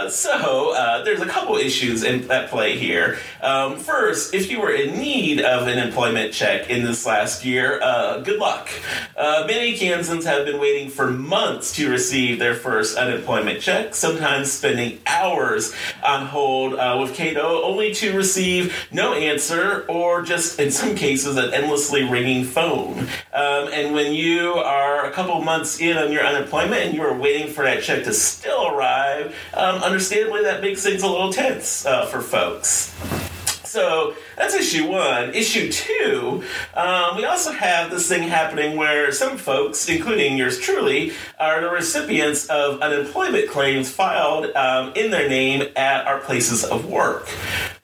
[0.00, 3.18] Uh, so uh, there's a couple issues in, at play here.
[3.42, 7.80] Um, first, if you were in need of an employment check in this last year,
[7.82, 8.70] uh, good luck.
[9.14, 14.50] Uh, many Kansans have been waiting for months to receive their first unemployment check, sometimes
[14.50, 20.70] spending hours on hold uh, with Cato only to receive no answer or just, in
[20.70, 23.00] some cases, an endlessly ringing phone.
[23.34, 27.16] Um, and when you are a couple months in on your unemployment and you are
[27.16, 31.84] waiting for that check to still arrive, um, understandably that makes things a little tense
[31.84, 32.94] uh, for folks.
[33.64, 35.32] So that's issue one.
[35.32, 36.42] Issue two,
[36.74, 41.70] um, we also have this thing happening where some folks, including yours truly, are the
[41.70, 47.28] recipients of unemployment claims filed um, in their name at our places of work.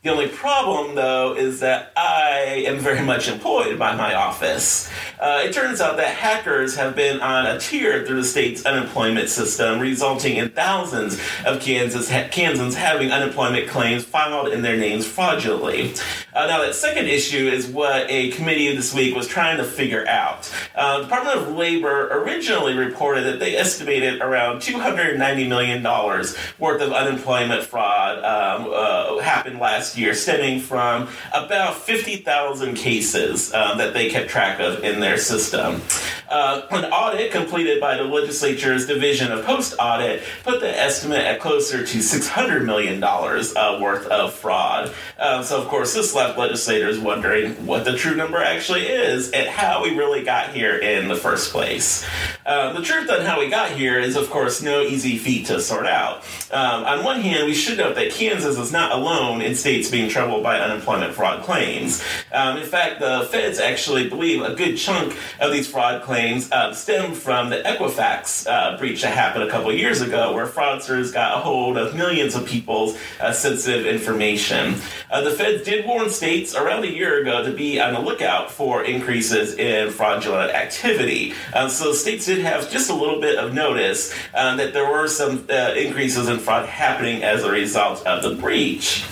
[0.06, 4.88] The only problem, though, is that I am very much employed by my office.
[5.18, 9.28] Uh, it turns out that hackers have been on a tier through the state's unemployment
[9.30, 15.04] system, resulting in thousands of Kansas ha- Kansans having unemployment claims filed in their names
[15.04, 15.94] fraudulently.
[16.32, 20.06] Uh, now, that second issue is what a committee this week was trying to figure
[20.06, 20.48] out.
[20.76, 26.92] Uh, the Department of Labor originally reported that they estimated around $290 million worth of
[26.92, 34.10] unemployment fraud um, uh, happened last year, stemming from about 50,000 cases um, that they
[34.10, 35.80] kept track of in their system.
[36.28, 41.38] Uh, an audit completed by the legislature's Division of Post Audit put the estimate at
[41.38, 44.92] closer to $600 million uh, worth of fraud.
[45.18, 49.48] Um, so, of course, this left legislators wondering what the true number actually is and
[49.48, 52.04] how we really got here in the first place.
[52.44, 55.60] Uh, the truth on how we got here is, of course, no easy feat to
[55.60, 56.24] sort out.
[56.50, 60.08] Um, on one hand, we should note that Kansas is not alone in states being
[60.08, 62.02] troubled by unemployment fraud claims.
[62.32, 66.72] Um, in fact, the feds actually believe a good chunk of these fraud claims uh,
[66.72, 71.36] stem from the Equifax uh, breach that happened a couple years ago, where fraudsters got
[71.36, 74.76] a hold of millions of people's uh, sensitive information.
[75.10, 78.50] Uh, the feds did warn states around a year ago to be on the lookout
[78.50, 81.34] for increases in fraudulent activity.
[81.54, 85.46] Um, so states did have just a little bit of notice that there were some
[85.50, 89.04] uh, increases in fraud happening as a result of the breach.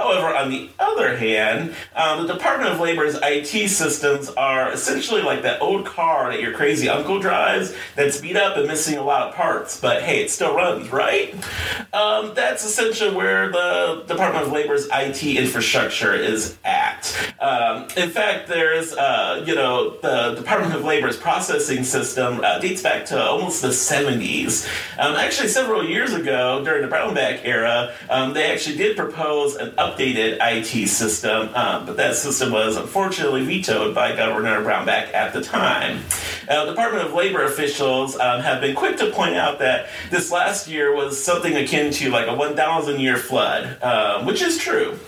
[0.00, 5.42] However, on the other hand, um, the Department of Labor's IT systems are essentially like
[5.42, 9.28] that old car that your crazy uncle drives that's beat up and missing a lot
[9.28, 11.34] of parts, but hey, it still runs, right?
[11.92, 17.14] Um, that's essentially where the Department of Labor's IT infrastructure is at.
[17.38, 22.82] Um, in fact, there's, uh, you know, the Department of Labor's processing system uh, dates
[22.82, 24.66] back to almost the 70s.
[24.98, 29.74] Um, actually, several years ago, during the Brownback era, um, they actually did propose an
[29.90, 35.40] updated IT system, um, but that system was unfortunately vetoed by Governor Brownback at the
[35.40, 36.02] time.
[36.48, 40.66] Uh, Department of Labor officials um, have been quick to point out that this last
[40.66, 44.98] year was something akin to like a 1,000 year flood, uh, which is true.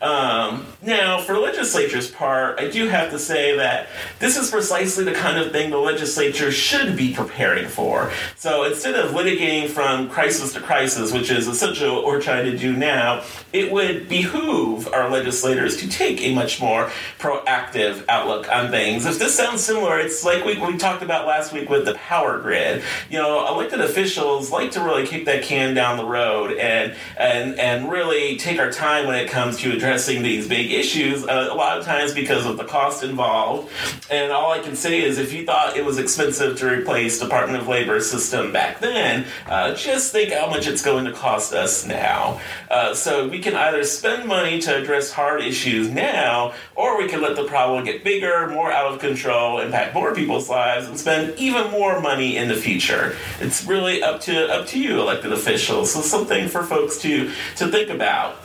[0.00, 5.04] Um, now, for the legislature's part, I do have to say that this is precisely
[5.04, 8.10] the kind of thing the legislature should be preparing for.
[8.36, 12.56] So instead of litigating from crisis to crisis, which is essentially what we're trying to
[12.56, 18.70] do now, it would behoove our legislators to take a much more proactive outlook on
[18.70, 19.06] things.
[19.06, 22.38] If this sounds similar, it's like we, we talked about last week with the power
[22.40, 22.82] grid.
[23.10, 27.58] You know, elected officials like to really kick that can down the road and and
[27.58, 31.24] and really take our time when it comes to addressing these big issues.
[31.24, 33.70] Uh, a lot of times because of the cost involved.
[34.10, 37.26] And all I can say is, if you thought it was expensive to replace the
[37.26, 41.52] Department of Labor system back then, uh, just think how much it's going to cost
[41.52, 42.40] us now.
[42.70, 47.20] Uh, so we can either spend money to address hard issues now, or we can
[47.20, 51.38] let the problem get bigger, more out of control, impact more people's lives, and spend
[51.38, 53.16] even more money in the future.
[53.40, 55.92] It's really up to up to you, elected officials.
[55.92, 58.36] So something for folks to to think about.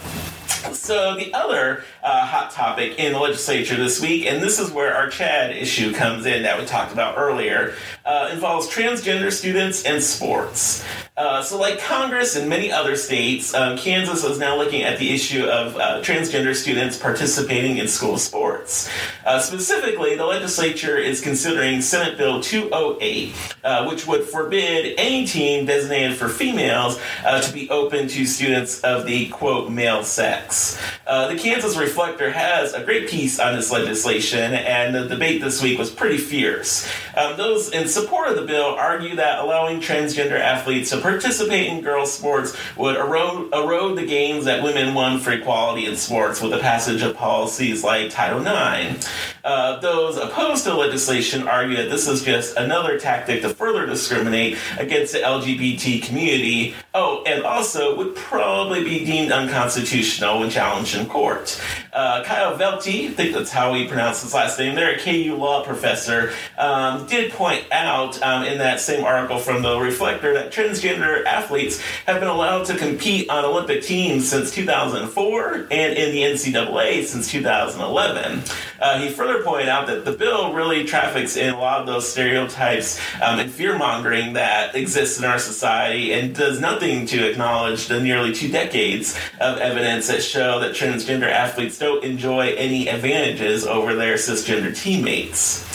[0.74, 4.96] So the other uh, hot topic in the legislature this week, and this is where
[4.96, 10.02] our Chad issue comes in that we talked about earlier, uh, involves transgender students and
[10.02, 10.84] sports.
[11.18, 15.12] Uh, so, like Congress and many other states, um, Kansas is now looking at the
[15.12, 18.90] issue of uh, transgender students participating in school sports.
[19.26, 25.66] Uh, specifically, the legislature is considering Senate Bill 208, uh, which would forbid any team
[25.66, 30.80] designated for females to be open to students of the quote male sex.
[31.06, 35.78] the Kansas Reflector has a great piece on this legislation, and the debate this week
[35.78, 36.90] was pretty fierce.
[37.18, 41.82] Um, those in support of the bill argue that allowing transgender athletes to participate in
[41.82, 46.52] girls' sports would erode, erode the gains that women won for equality in sports with
[46.52, 49.06] the passage of policies like Title IX.
[49.44, 54.58] Uh, those opposed to legislation argue that this is just another tactic to further discriminate
[54.78, 56.74] against the LGBT community.
[56.94, 61.60] Oh, and also would probably be deemed unconstitutional when challenged in court.
[61.94, 65.36] Uh, Kyle Velte, I think that's how we pronounce his last name, they're a KU
[65.36, 70.54] law professor, um, did point out um, in that same article from the Reflector that
[70.54, 76.22] transgender athletes have been allowed to compete on Olympic teams since 2004 and in the
[76.22, 78.42] NCAA since 2011.
[78.80, 82.10] Uh, he further pointed out that the bill really traffics in a lot of those
[82.10, 87.88] stereotypes um, and fear mongering that exists in our society and does nothing to acknowledge
[87.88, 93.66] the nearly two decades of evidence that show that transgender athletes don't enjoy any advantages
[93.66, 95.66] over their cisgender teammates.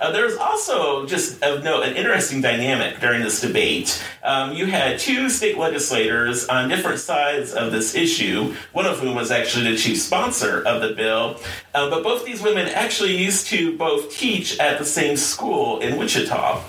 [0.00, 4.02] Uh, was also, just of note, an interesting dynamic during this debate.
[4.22, 9.14] Um, you had two state legislators on different sides of this issue, one of whom
[9.14, 11.38] was actually the chief sponsor of the bill.
[11.74, 15.98] Uh, but both these women actually used to both teach at the same school in
[15.98, 16.62] Wichita.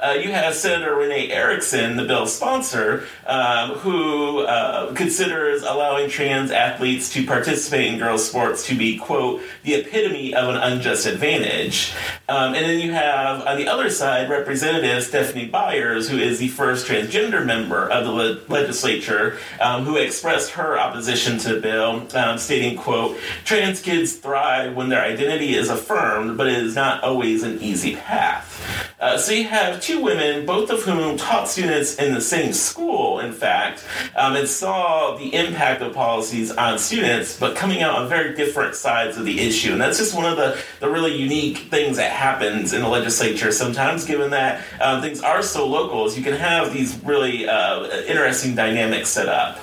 [0.00, 6.52] Uh, you have Senator Renee Erickson, the bill's sponsor, um, who uh, considers allowing trans
[6.52, 11.94] athletes to participate in girls' sports to be, quote, the epitome of an unjust advantage.
[12.28, 16.48] Um, and then you have, on the other side, Representative Stephanie Byers, who is the
[16.48, 22.06] first transgender member of the le- legislature, um, who expressed her opposition to the bill,
[22.14, 27.02] um, stating, quote, trans kids thrive when their identity is affirmed, but it is not
[27.02, 28.85] always an easy path.
[28.98, 33.20] Uh, so you have two women, both of whom taught students in the same school,
[33.20, 33.84] in fact,
[34.16, 38.74] um, and saw the impact of policies on students, but coming out on very different
[38.74, 39.72] sides of the issue.
[39.72, 43.52] And that's just one of the, the really unique things that happens in the legislature
[43.52, 47.84] sometimes, given that um, things are so local, is you can have these really uh,
[48.06, 49.58] interesting dynamics set up.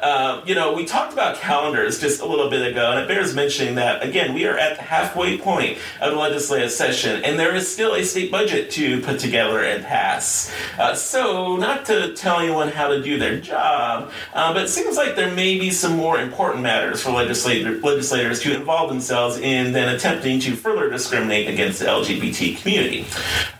[0.00, 3.34] Uh, you know, we talked about calendars just a little bit ago, and it bears
[3.34, 7.54] mentioning that, again, we are at the halfway point of the legislative session, and there
[7.54, 10.52] is still a state budget to put together and pass.
[10.78, 14.96] Uh, so, not to tell anyone how to do their job, uh, but it seems
[14.96, 19.72] like there may be some more important matters for legislator, legislators to involve themselves in
[19.72, 23.04] than attempting to further discriminate against the LGBT community.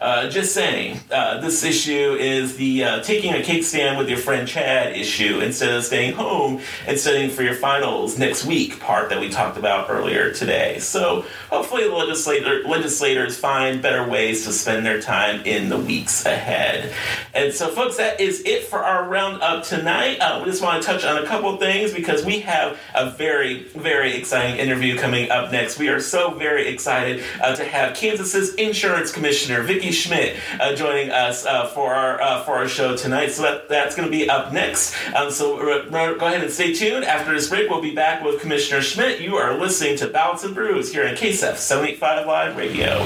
[0.01, 4.49] Uh, just saying, uh, this issue is the taking a cake stand with your friend
[4.49, 6.30] Chad issue instead of staying home
[6.87, 10.79] and studying for your finals next week part that we talked about earlier today.
[10.79, 16.25] So, hopefully, the legislator, legislators find better ways to spend their time in the weeks
[16.27, 16.93] ahead.
[17.35, 20.19] And so, folks, that is it for our roundup tonight.
[20.19, 23.65] Uh, we just want to touch on a couple things because we have a very,
[23.65, 25.79] very exciting interview coming up next.
[25.79, 31.11] We are so very excited uh, to have Kansas's insurance commissioner Vicki Schmidt uh, joining
[31.11, 33.31] us uh, for our uh, for our show tonight.
[33.31, 34.95] So that, that's going to be up next.
[35.15, 35.59] Um, so
[36.21, 37.03] go ahead and stay tuned.
[37.03, 39.23] After this break, we'll be back with Commissioner Schmidt.
[39.23, 42.99] You are listening to Ballots and Brews here in KSEF 785 Live Radio.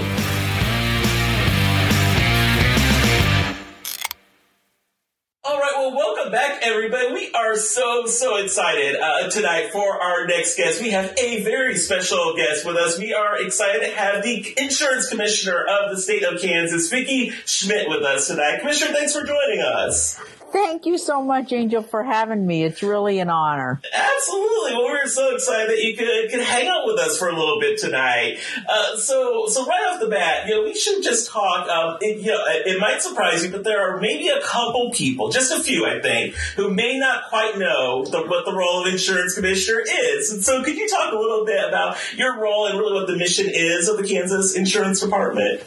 [5.47, 7.13] All right, well, welcome back, everybody.
[7.13, 10.83] We are so, so excited uh, tonight for our next guest.
[10.83, 12.99] We have a very special guest with us.
[12.99, 17.89] We are excited to have the insurance commissioner of the state of Kansas, Vicki Schmidt,
[17.89, 18.59] with us tonight.
[18.59, 20.21] Commissioner, thanks for joining us.
[20.55, 22.63] Thank you so much, Angel, for having me.
[22.63, 23.81] It's really an honor.
[23.93, 24.75] Absolutely.
[24.75, 27.59] Well, we're so excited that you could, could hang out with us for a little
[27.59, 28.39] bit tonight.
[28.69, 31.69] Uh, so, so right off the bat, you know, we should just talk.
[31.69, 34.93] Um, it, you know, it, it might surprise you, but there are maybe a couple
[34.93, 38.87] people, just a few, I think, who may not quite know the, what the role
[38.87, 40.33] of insurance commissioner is.
[40.33, 43.17] And so, could you talk a little bit about your role and really what the
[43.17, 45.65] mission is of the Kansas Insurance Department?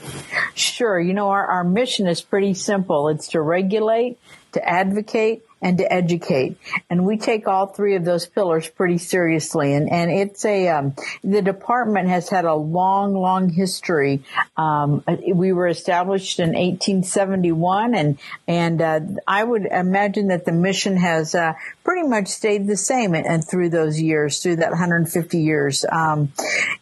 [0.55, 0.97] Sure.
[0.97, 3.09] You know, our, our mission is pretty simple.
[3.09, 4.17] It's to regulate
[4.57, 6.57] to advocate, and to educate.
[6.89, 9.73] And we take all three of those pillars pretty seriously.
[9.73, 14.23] And, and it's a, um, the department has had a long, long history.
[14.55, 20.97] Um, we were established in 1871 and, and, uh, I would imagine that the mission
[20.97, 25.39] has, uh, pretty much stayed the same and, and, through those years, through that 150
[25.39, 25.85] years.
[25.91, 26.31] Um,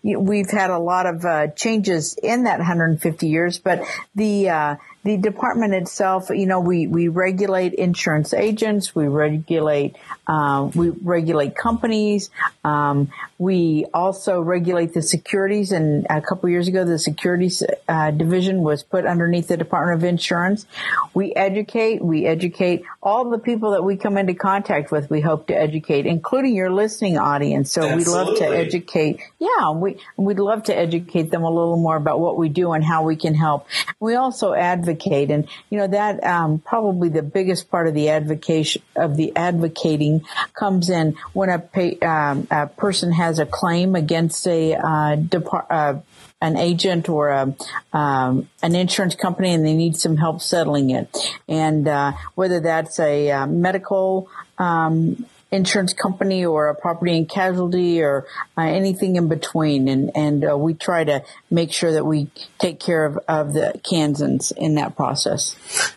[0.03, 3.85] we've had a lot of, uh, changes in that 150 years, but
[4.15, 9.95] the, uh, the department itself, you know, we, we regulate insurance agents, we regulate,
[10.27, 12.29] uh, we regulate companies,
[12.65, 15.71] um, we also regulate the securities.
[15.71, 20.09] And a couple years ago, the securities uh, division was put underneath the Department of
[20.09, 20.65] Insurance.
[21.13, 25.21] We educate, we educate all the people that we come into contact with with, we
[25.21, 27.71] hope to educate, including your listening audience.
[27.71, 29.19] So we love to educate.
[29.39, 32.83] Yeah, we we'd love to educate them a little more about what we do and
[32.83, 33.67] how we can help.
[33.99, 34.94] We also advocate,
[35.31, 40.25] and you know that um, probably the biggest part of the advocation of the advocating
[40.53, 45.67] comes in when a, pay, um, a person has a claim against a uh, depart.
[45.69, 45.99] Uh,
[46.41, 47.55] an agent or a,
[47.93, 51.15] um, an insurance company and they need some help settling it.
[51.47, 58.01] And uh, whether that's a uh, medical um, insurance company or a property and casualty
[58.01, 58.27] or
[58.57, 59.87] uh, anything in between.
[59.87, 63.79] And, and uh, we try to make sure that we take care of, of the
[63.83, 65.55] Kansans in that process.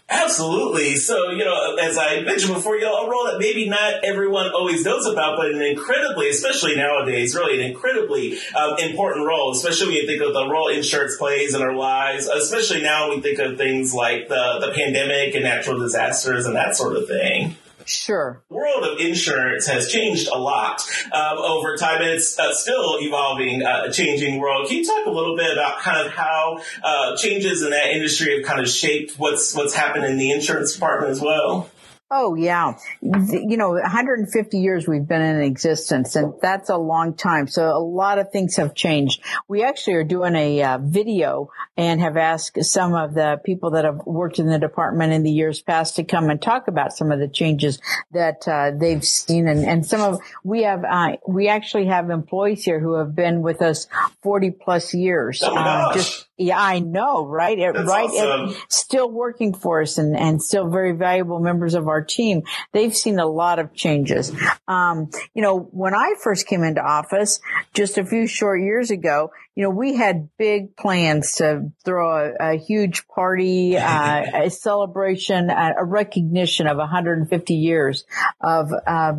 [0.09, 0.97] Absolutely.
[0.97, 4.51] So, you know, as I mentioned before, you know, a role that maybe not everyone
[4.53, 9.89] always knows about, but an incredibly, especially nowadays, really an incredibly um, important role, especially
[9.89, 13.39] when you think of the role insurance plays in our lives, especially now we think
[13.39, 17.57] of things like the, the pandemic and natural disasters and that sort of thing.
[17.89, 18.43] Sure.
[18.49, 20.83] The world of insurance has changed a lot
[21.13, 24.69] um, over time, and it's uh, still evolving, uh, changing world.
[24.69, 28.37] Can you talk a little bit about kind of how uh, changes in that industry
[28.37, 31.71] have kind of shaped what's what's happened in the insurance department as well?
[32.11, 32.79] Oh yeah.
[33.03, 37.49] You know, 150 years we've been in existence and that's a long time.
[37.49, 39.23] So a lot of things have changed.
[39.47, 43.85] We actually are doing a uh, video and have asked some of the people that
[43.85, 47.13] have worked in the department in the years past to come and talk about some
[47.13, 47.79] of the changes
[48.13, 52.65] that uh, they've seen and, and some of we have uh, we actually have employees
[52.65, 53.87] here who have been with us
[54.23, 55.43] 40 plus years.
[55.45, 57.59] Oh just yeah, I know, right?
[57.59, 58.09] It, right.
[58.09, 58.51] Awesome.
[58.51, 62.45] It, still working for us and, and still very valuable members of our team.
[62.73, 64.33] They've seen a lot of changes.
[64.69, 67.41] Um, you know, when I first came into office
[67.75, 72.53] just a few short years ago, you know, we had big plans to throw a,
[72.53, 78.05] a huge party, uh, a celebration, a, a, recognition of 150 years
[78.41, 79.15] of uh,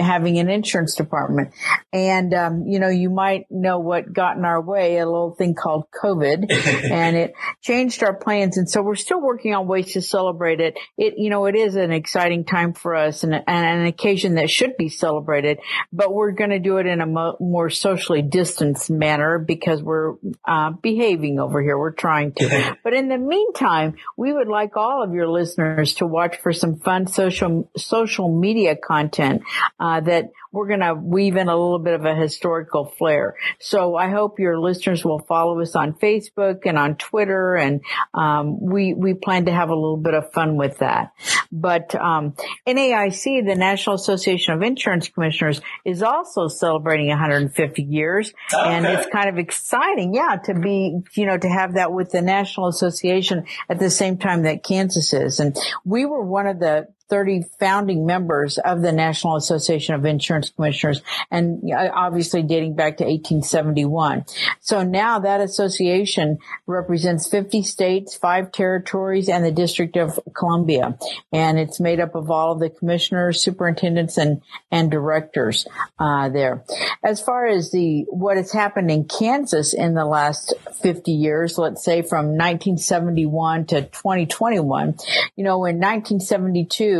[0.00, 1.54] having an insurance department.
[1.92, 5.54] And, um, you know, you might know what got in our way, a little thing
[5.54, 6.50] called COVID,
[6.90, 8.56] and it changed our plans.
[8.56, 10.76] And so we're still working on ways to celebrate it.
[10.98, 14.50] It, you know, it is an exciting time for us and, and an occasion that
[14.50, 15.60] should be celebrated,
[15.92, 20.14] but we're going to do it in a mo- more socially distanced manner because we're
[20.44, 21.78] uh, behaving over here.
[21.78, 22.76] We're trying to.
[22.82, 26.76] but in the meantime, we would like all of your listeners to watch for some
[26.76, 29.42] fun social social media content
[29.78, 33.36] uh, that we're going to weave in a little bit of a historical flair.
[33.58, 37.80] So I hope your listeners will follow us on Facebook and on Twitter, and
[38.14, 41.12] um, we we plan to have a little bit of fun with that.
[41.50, 42.34] But um,
[42.66, 48.62] NAIC, the National Association of Insurance Commissioners, is also celebrating 150 years, okay.
[48.74, 52.22] and it's kind of exciting, yeah, to be you know to have that with the
[52.22, 56.86] National Association at the same time that Kansas is, and we were one of the
[57.10, 63.04] 30 founding members of the National Association of Insurance Commissioners and obviously dating back to
[63.04, 64.24] 1871.
[64.60, 70.98] So now that association represents 50 states, five territories, and the District of Columbia.
[71.32, 75.66] And it's made up of all of the commissioners, superintendents, and, and directors,
[75.98, 76.64] uh, there.
[77.04, 81.84] As far as the, what has happened in Kansas in the last 50 years, let's
[81.84, 84.94] say from 1971 to 2021,
[85.36, 86.93] you know, in 1972,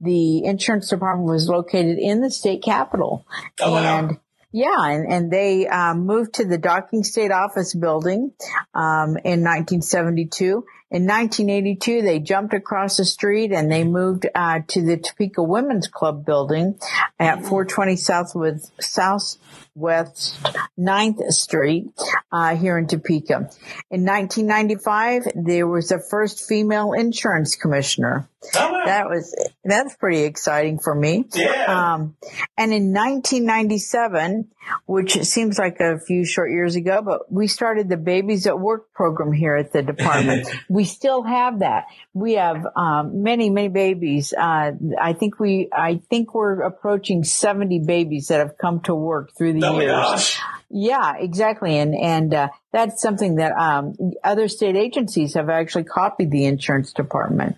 [0.00, 3.26] the insurance department was located in the state capitol.
[3.60, 4.20] Oh, and wow.
[4.52, 8.32] Yeah, and, and they um, moved to the Docking State Office building
[8.74, 10.64] um, in 1972.
[10.90, 15.86] In 1982, they jumped across the street and they moved uh, to the Topeka Women's
[15.86, 16.78] Club building
[17.18, 20.42] at 420 South Southwest, Southwest
[20.78, 21.92] 9th Street
[22.32, 23.50] uh, here in Topeka.
[23.90, 28.28] In 1995, there was the first female insurance commissioner.
[28.56, 31.26] Oh, that was that's pretty exciting for me.
[31.34, 31.92] Yeah.
[31.94, 32.16] Um,
[32.56, 34.48] and in 1997,
[34.86, 38.94] which seems like a few short years ago, but we started the Babies at Work
[38.94, 40.48] program here at the department.
[40.70, 41.86] we still have that.
[42.14, 44.32] We have um, many, many babies.
[44.32, 49.30] Uh, I think we, I think we're approaching 70 babies that have come to work
[49.36, 50.38] through the oh years.
[50.70, 51.76] Yeah, exactly.
[51.78, 56.92] And, and, uh, that's something that, um, other state agencies have actually copied the insurance
[56.92, 57.56] department.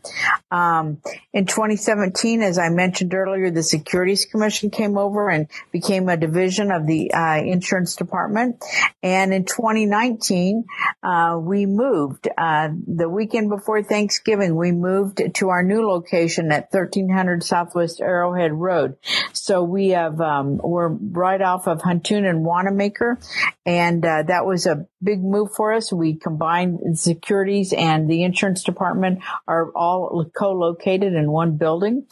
[0.51, 0.99] Um,
[1.33, 6.71] in 2017, as I mentioned earlier, the Securities Commission came over and became a division
[6.71, 8.63] of the, uh, insurance department.
[9.03, 10.65] And in 2019,
[11.03, 16.73] uh, we moved, uh, the weekend before Thanksgiving, we moved to our new location at
[16.73, 18.97] 1300 Southwest Arrowhead Road.
[19.33, 23.19] So we have, um, we're right off of Huntoon and Wanamaker
[23.65, 25.93] and uh, that was a big move for us.
[25.93, 32.07] We combined securities and the insurance department are all co-located in one building.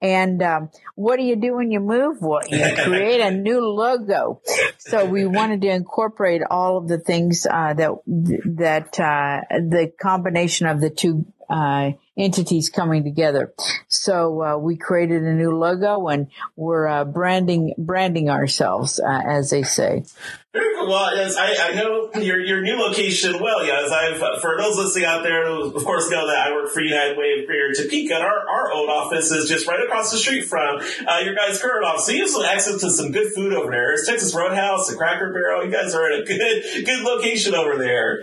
[0.00, 2.18] And um, what do you do when you move?
[2.20, 4.40] Well, you create a new logo.
[4.78, 10.66] So we wanted to incorporate all of the things uh, that that uh, the combination
[10.66, 13.52] of the two uh, entities coming together.
[13.88, 19.50] So uh, we created a new logo and we're uh, branding branding ourselves, uh, as
[19.50, 20.04] they say.
[20.54, 20.88] Very cool.
[20.88, 23.66] Well, yes, I, I know your your new location well.
[23.66, 27.18] Yes, I've for those listening out there, of course, know that I work for United
[27.18, 28.14] Way of Greater Topeka.
[28.14, 30.78] And our our old office is just right across the street from
[31.08, 32.06] uh, your guys' current office.
[32.06, 33.94] So you have some access to some good food over there.
[33.94, 35.64] It's Texas Roadhouse, the Cracker Barrel.
[35.64, 38.22] You guys are in a good good location over there.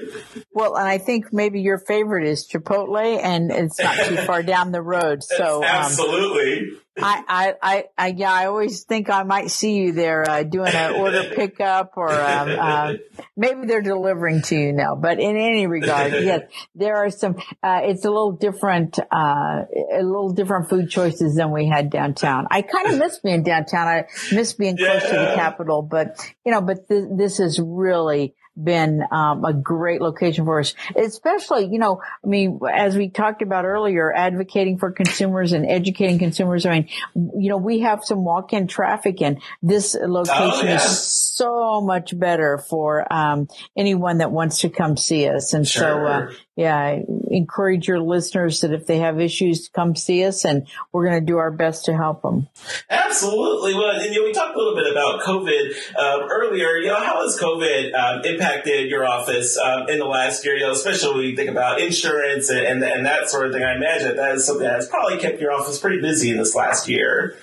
[0.53, 4.71] Well, and I think maybe your favorite is Chipotle, and it's not too far down
[4.71, 5.21] the road.
[5.41, 6.71] So um, absolutely.
[6.71, 10.73] I, I, I, I, yeah, I always think I might see you there uh, doing
[10.73, 12.93] an order pickup, or um, uh,
[13.37, 14.95] maybe they're delivering to you now.
[14.95, 16.41] But in any regard, yes,
[16.75, 17.37] there are some.
[17.63, 19.63] Uh, it's a little different, uh,
[19.93, 22.47] a little different food choices than we had downtown.
[22.51, 23.87] I kind of miss being downtown.
[23.87, 28.35] I miss being close to the capital, but you know, but th- this is really
[28.55, 33.41] been um, a great location for us, especially, you know, I mean, as we talked
[33.41, 36.65] about earlier, advocating for consumers and educating consumers.
[36.65, 40.75] I mean, you know, we have some walk-in traffic and this location oh, yeah.
[40.75, 43.47] is so much better for um,
[43.77, 45.53] anyone that wants to come see us.
[45.53, 45.81] And sure.
[45.81, 46.31] so, uh,
[46.62, 51.09] yeah, I encourage your listeners that if they have issues, come see us and we're
[51.09, 52.47] going to do our best to help them.
[52.88, 53.74] Absolutely.
[53.74, 56.78] Well, and, you know, we talked a little bit about COVID um, earlier.
[56.78, 60.55] You know, how has COVID um, impacted your office um, in the last year?
[60.55, 63.64] You know, especially when you think about insurance and, and, and that sort of thing.
[63.64, 66.88] I imagine that is something that's probably kept your office pretty busy in this last
[66.88, 67.38] year.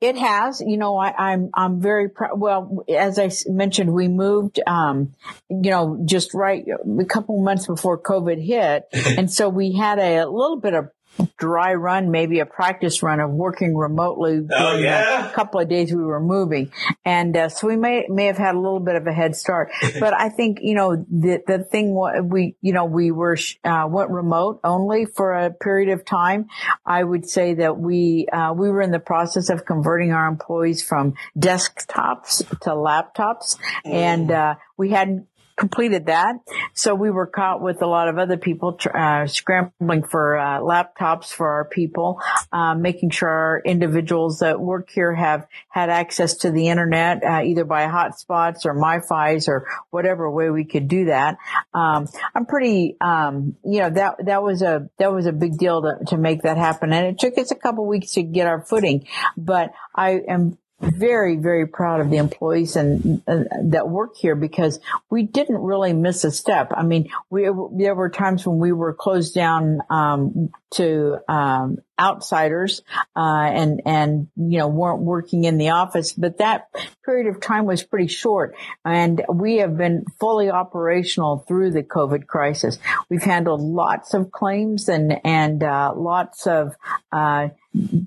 [0.00, 2.38] It has, you know, I, am I'm, I'm very proud.
[2.38, 5.14] Well, as I mentioned, we moved, um,
[5.50, 8.84] you know, just right a couple months before COVID hit,
[9.18, 10.90] and so we had a, a little bit of
[11.38, 14.46] dry run, maybe a practice run of working remotely.
[14.50, 15.28] Oh, yeah.
[15.28, 16.72] A couple of days we were moving.
[17.04, 19.70] And uh, so we may, may have had a little bit of a head start.
[20.00, 21.98] but I think, you know, the, the thing
[22.28, 26.46] we, you know, we were, uh, went remote only for a period of time.
[26.84, 30.82] I would say that we, uh, we were in the process of converting our employees
[30.82, 33.56] from desktops to laptops.
[33.84, 33.92] Mm.
[33.92, 35.26] And, uh, we hadn't
[35.58, 36.36] completed that.
[36.72, 41.26] So we were caught with a lot of other people uh, scrambling for uh, laptops
[41.26, 42.20] for our people,
[42.52, 47.42] uh, making sure our individuals that work here have had access to the internet, uh,
[47.44, 51.36] either by hotspots or MiFi's or whatever way we could do that.
[51.74, 55.82] Um, I'm pretty, um, you know, that that was a that was a big deal
[55.82, 58.64] to, to make that happen, and it took us a couple weeks to get our
[58.64, 59.06] footing.
[59.36, 64.78] But I am very, very proud of the employees and that work here because
[65.10, 66.72] we didn't really miss a step.
[66.76, 72.82] I mean, we there were times when we were closed down um, to um, outsiders
[73.16, 76.68] uh, and and you know weren't working in the office, but that
[77.04, 78.54] period of time was pretty short,
[78.84, 82.78] and we have been fully operational through the COVID crisis.
[83.08, 86.76] We've handled lots of claims and and uh, lots of
[87.10, 87.48] uh,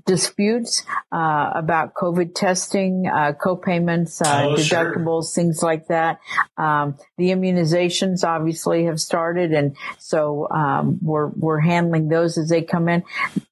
[0.05, 5.43] disputes uh, about COVID testing, uh, co-payments, uh, oh, deductibles, sure.
[5.43, 6.19] things like that.
[6.57, 12.61] Um, the immunizations obviously have started, and so um, we're we're handling those as they
[12.61, 13.03] come in.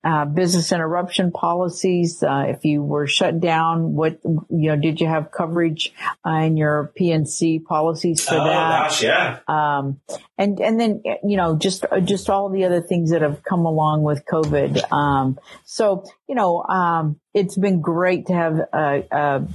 [0.03, 2.23] Uh, business interruption policies.
[2.23, 5.93] Uh, if you were shut down, what you know, did you have coverage
[6.25, 8.89] uh, in your P&C policies for oh, that?
[8.89, 9.39] Gosh, yeah.
[9.47, 9.99] Um,
[10.37, 14.03] and and then you know just just all the other things that have come along
[14.03, 14.91] with COVID.
[14.91, 19.47] Um, so you know, um, it's been great to have a, a,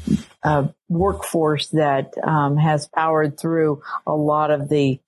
[0.42, 5.00] a workforce that um, has powered through a lot of the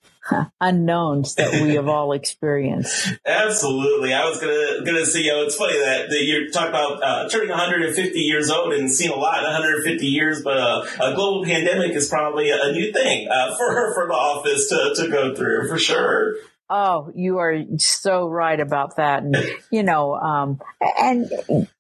[0.61, 3.13] unknowns that we have all experienced.
[3.25, 4.13] Absolutely.
[4.13, 7.29] I was gonna gonna say, you know, it's funny that, that you're talking about uh,
[7.29, 11.45] turning 150 years old and seeing a lot in 150 years, but uh, a global
[11.45, 15.69] pandemic is probably a new thing uh, for for the office to, to go through
[15.69, 16.35] for sure.
[16.69, 19.23] Oh, you are so right about that.
[19.23, 19.37] And,
[19.71, 21.31] you know, um, and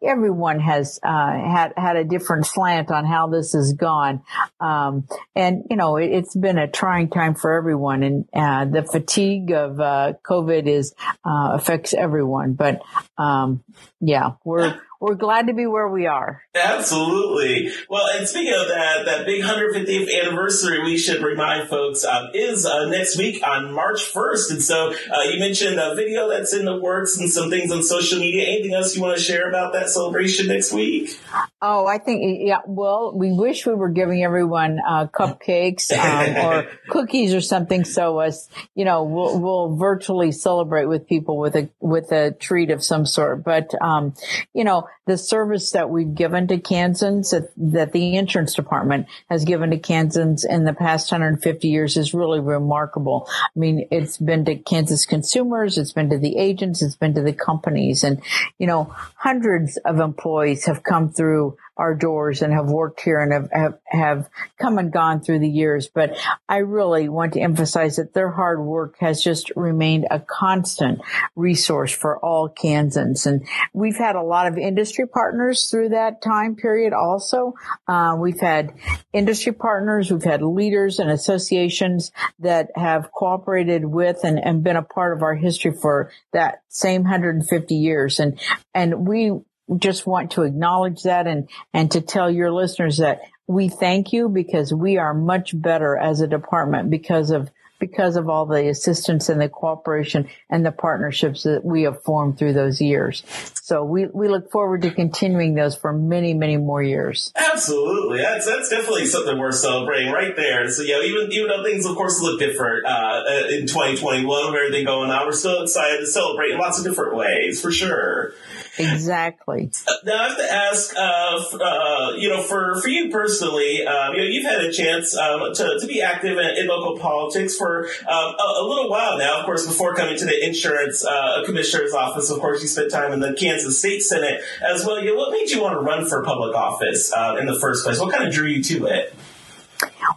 [0.00, 4.22] everyone has, uh, had, had a different slant on how this has gone.
[4.60, 8.84] Um, and, you know, it, has been a trying time for everyone and, uh, the
[8.84, 12.52] fatigue of, uh, COVID is, uh, affects everyone.
[12.52, 12.82] But,
[13.18, 13.64] um,
[14.00, 16.42] yeah, we're, we're glad to be where we are.
[16.52, 17.70] Absolutely.
[17.88, 22.66] Well, and speaking of that, that big 150th anniversary, we should remind folks um, is
[22.66, 24.50] uh, next week on March 1st.
[24.50, 27.84] And so uh, you mentioned a video that's in the works and some things on
[27.84, 28.48] social media.
[28.48, 31.20] Anything else you want to share about that celebration next week?
[31.62, 32.58] Oh, I think yeah.
[32.66, 37.84] Well, we wish we were giving everyone uh, cupcakes um, or cookies or something.
[37.84, 42.70] So as you know, we'll, we'll virtually celebrate with people with a with a treat
[42.70, 43.44] of some sort.
[43.44, 44.14] But um,
[44.52, 49.44] you know, the service that we've given to Kansans that, that the insurance department has
[49.44, 53.28] given to Kansans in the past 150 years is really remarkable.
[53.30, 57.22] I mean, it's been to Kansas consumers, it's been to the agents, it's been to
[57.22, 58.20] the companies, and
[58.58, 63.32] you know, hundreds of employees have come through our doors and have worked here and
[63.32, 65.88] have, have, have come and gone through the years.
[65.88, 66.16] But
[66.48, 71.00] I really want to emphasize that their hard work has just remained a constant
[71.34, 73.26] resource for all Kansans.
[73.26, 77.54] And we've had a lot of industry partners through that time period also.
[77.86, 78.72] Uh, we've had
[79.12, 84.82] industry partners, we've had leaders and associations that have cooperated with and, and been a
[84.82, 88.18] part of our history for that same 150 years.
[88.18, 88.40] And,
[88.74, 89.32] and we
[89.78, 94.28] just want to acknowledge that and, and to tell your listeners that we thank you
[94.28, 99.28] because we are much better as a department because of because of all the assistance
[99.28, 103.22] and the cooperation and the partnerships that we have formed through those years.
[103.62, 107.32] So we, we look forward to continuing those for many, many more years.
[107.36, 108.18] Absolutely.
[108.18, 110.68] That's, that's definitely something worth celebrating right there.
[110.70, 114.54] So, you know, even, even though things, of course, look different, uh, in 2021 with
[114.54, 118.32] everything going on, we're still excited to celebrate in lots of different ways, for sure.
[118.78, 119.70] Exactly.
[120.04, 124.20] Now I have to ask, uh, uh, you know, for, for you personally, um, you
[124.20, 127.86] know, you've had a chance um, to, to be active in, in local politics for
[128.08, 129.38] um, a, a, little while now.
[129.38, 133.12] Of course, before coming to the insurance uh, commissioner's office, of course, you spent time
[133.12, 135.00] in the Kansas State Senate as well.
[135.00, 137.84] You know, what made you want to run for public office uh, in the first
[137.84, 137.98] place?
[137.98, 139.14] What kind of drew you to it?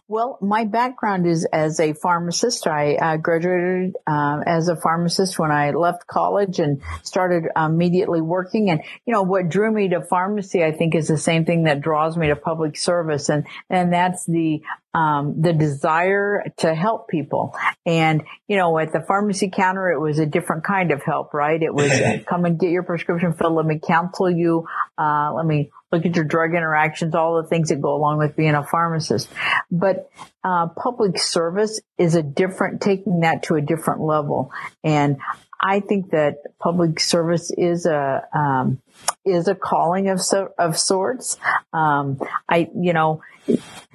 [0.08, 2.66] Well, my background is as a pharmacist.
[2.66, 8.72] I uh, graduated uh, as a pharmacist when I left college and started immediately working.
[8.72, 11.82] And you know what drew me to pharmacy, I think, is the same thing that
[11.82, 14.62] draws me to public service, and and that's the
[14.94, 17.56] um, the desire to help people.
[17.86, 21.62] And, you know, at the pharmacy counter, it was a different kind of help, right?
[21.62, 21.92] It was
[22.28, 23.54] come and get your prescription filled.
[23.54, 24.68] Let me counsel you.
[24.98, 28.36] Uh, let me look at your drug interactions, all the things that go along with
[28.36, 29.30] being a pharmacist.
[29.72, 30.10] But
[30.44, 34.52] uh, public service is a different, taking that to a different level.
[34.84, 35.18] And
[35.60, 38.82] I think that public service is a um,
[39.26, 41.38] is a calling of so, of sorts.
[41.74, 43.22] Um, I you know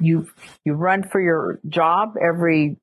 [0.01, 0.29] you
[0.65, 2.77] you run for your job every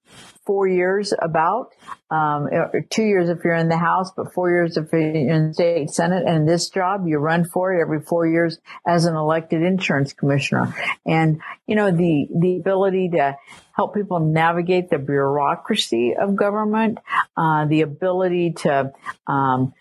[0.45, 1.71] four years about,
[2.09, 2.49] um,
[2.89, 6.23] two years if you're in the House, but four years if you're in state Senate.
[6.27, 10.75] And this job, you run for it every four years as an elected insurance commissioner.
[11.05, 13.37] And, you know, the, the ability to
[13.73, 16.97] help people navigate the bureaucracy of government,
[17.37, 18.91] uh, the ability to
[19.27, 19.73] um,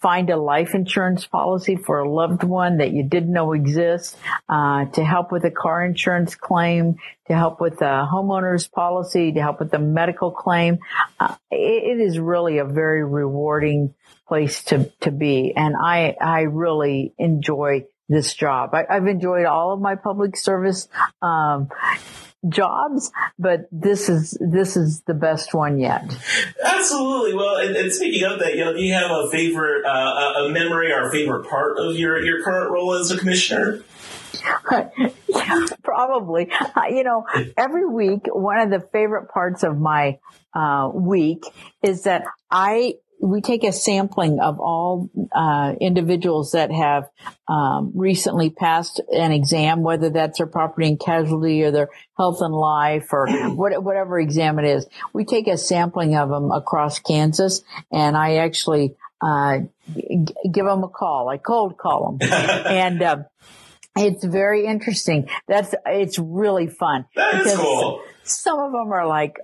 [0.00, 4.16] find a life insurance policy for a loved one that you didn't know exists,
[4.48, 9.40] uh, to help with a car insurance claim, to help with the homeowner's policy, to
[9.40, 10.78] help with the medical claim.
[11.18, 13.94] Uh, it, it is really a very rewarding
[14.28, 15.52] place to, to be.
[15.56, 18.74] And I, I really enjoy this job.
[18.74, 20.88] I, have enjoyed all of my public service,
[21.22, 21.68] um,
[22.48, 26.04] jobs, but this is this is the best one yet.
[26.64, 27.34] Absolutely.
[27.34, 30.48] Well, and, and speaking of that, you know, do you have a favorite, uh, a
[30.48, 33.82] memory or a favorite part of your your current role as a commissioner?
[35.28, 36.50] yeah, probably.
[36.50, 37.24] Uh, you know,
[37.56, 40.18] every week, one of the favorite parts of my
[40.54, 41.44] uh, week
[41.82, 47.08] is that I we take a sampling of all uh, individuals that have
[47.48, 52.54] um, recently passed an exam, whether that's their property and casualty or their health and
[52.54, 54.86] life or what, whatever exam it is.
[55.12, 57.62] We take a sampling of them across Kansas,
[57.92, 59.58] and I actually uh,
[59.94, 61.28] g- give them a call.
[61.28, 63.16] I cold call them, and uh,
[63.96, 65.28] it's very interesting.
[65.48, 67.06] That's it's really fun.
[67.16, 68.02] That is cool.
[68.24, 69.36] Some of them are like,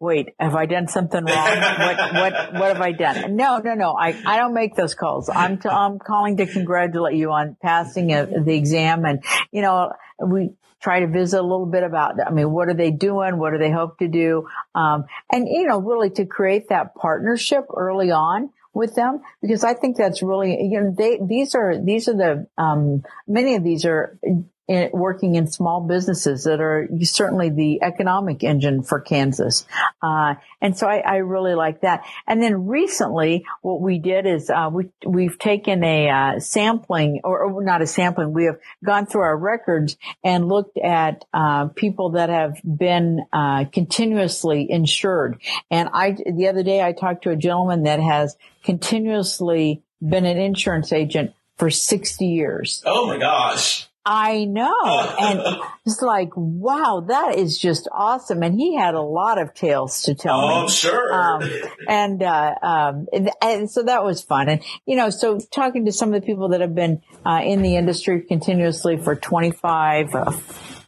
[0.00, 1.58] wait, have I done something wrong?
[1.78, 3.36] what, what, what have I done?
[3.36, 3.94] No, no, no.
[3.98, 5.30] I, I don't make those calls.
[5.30, 9.04] I'm, t- I'm calling to congratulate you on passing a, the exam.
[9.04, 9.92] And, you know,
[10.24, 10.50] we
[10.82, 13.38] try to visit a little bit about, I mean, what are they doing?
[13.38, 14.46] What do they hope to do?
[14.74, 19.74] Um, and, you know, really to create that partnership early on with them because I
[19.74, 23.84] think that's really you know they these are these are the um, many of these
[23.84, 24.18] are
[24.66, 29.66] in, working in small businesses that are certainly the economic engine for Kansas.
[30.02, 32.04] Uh, and so I, I, really like that.
[32.26, 37.44] And then recently what we did is, uh, we, we've taken a, uh, sampling or,
[37.44, 38.32] or, not a sampling.
[38.32, 43.66] We have gone through our records and looked at, uh, people that have been, uh,
[43.66, 45.42] continuously insured.
[45.70, 50.38] And I, the other day I talked to a gentleman that has continuously been an
[50.38, 52.82] insurance agent for 60 years.
[52.86, 53.88] Oh my gosh.
[54.06, 55.14] I know.
[55.18, 55.40] And
[55.86, 58.42] it's like, wow, that is just awesome.
[58.42, 60.54] And he had a lot of tales to tell oh, me.
[60.62, 61.12] I'm sure.
[61.12, 61.50] Um,
[61.88, 64.48] and, uh, um, and, and so that was fun.
[64.48, 67.62] And, you know, so talking to some of the people that have been, uh, in
[67.62, 70.32] the industry continuously for 25, uh,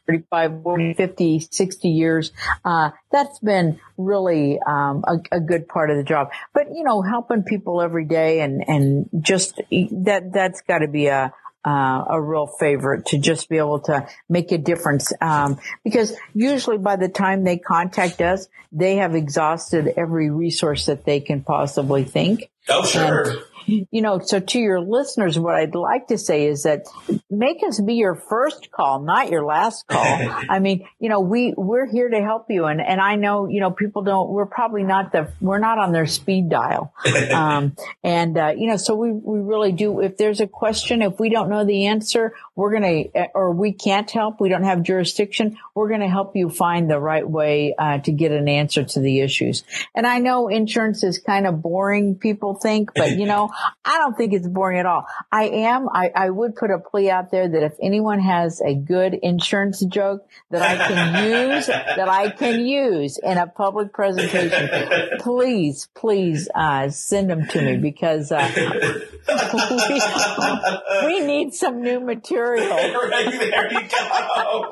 [0.07, 2.33] 35, 40, 50, 60 years.
[2.64, 6.29] Uh, that's been really, um, a, a, good part of the job.
[6.55, 11.07] But, you know, helping people every day and, and just that, that's got to be
[11.07, 11.33] a,
[11.67, 15.12] uh, a real favorite to just be able to make a difference.
[15.21, 21.05] Um, because usually by the time they contact us, they have exhausted every resource that
[21.05, 22.51] they can possibly think.
[22.69, 23.31] Oh, sure.
[23.31, 23.39] And,
[23.91, 26.85] you know, so to your listeners, what I'd like to say is that
[27.31, 30.05] make us be your first call, not your last call.
[30.49, 32.67] I mean, you know, we, we're here to help you.
[32.67, 35.93] And, and I know, you know, people don't, we're probably not the, we're not on
[35.93, 36.93] their speed dial.
[37.27, 41.19] Um, and, uh, you know, so we, we really do, if there's a question, if
[41.19, 44.83] we don't know the answer, we're going to, or we can't help, we don't have
[44.83, 48.85] jurisdiction, we're going to help you find the right way, uh, to get an answer
[48.85, 49.64] to the issues.
[49.95, 53.50] And I know insurance is kind of boring, people think, but you know,
[53.84, 55.07] I don't think it's boring at all.
[55.30, 55.88] I am.
[55.88, 59.84] I, I would put a plea out there that if anyone has a good insurance
[59.84, 64.68] joke that I can use, that I can use in a public presentation,
[65.20, 68.66] please, please, uh, send them to me because, uh, we,
[71.20, 72.68] we, need some new material.
[72.68, 74.70] right, there you go.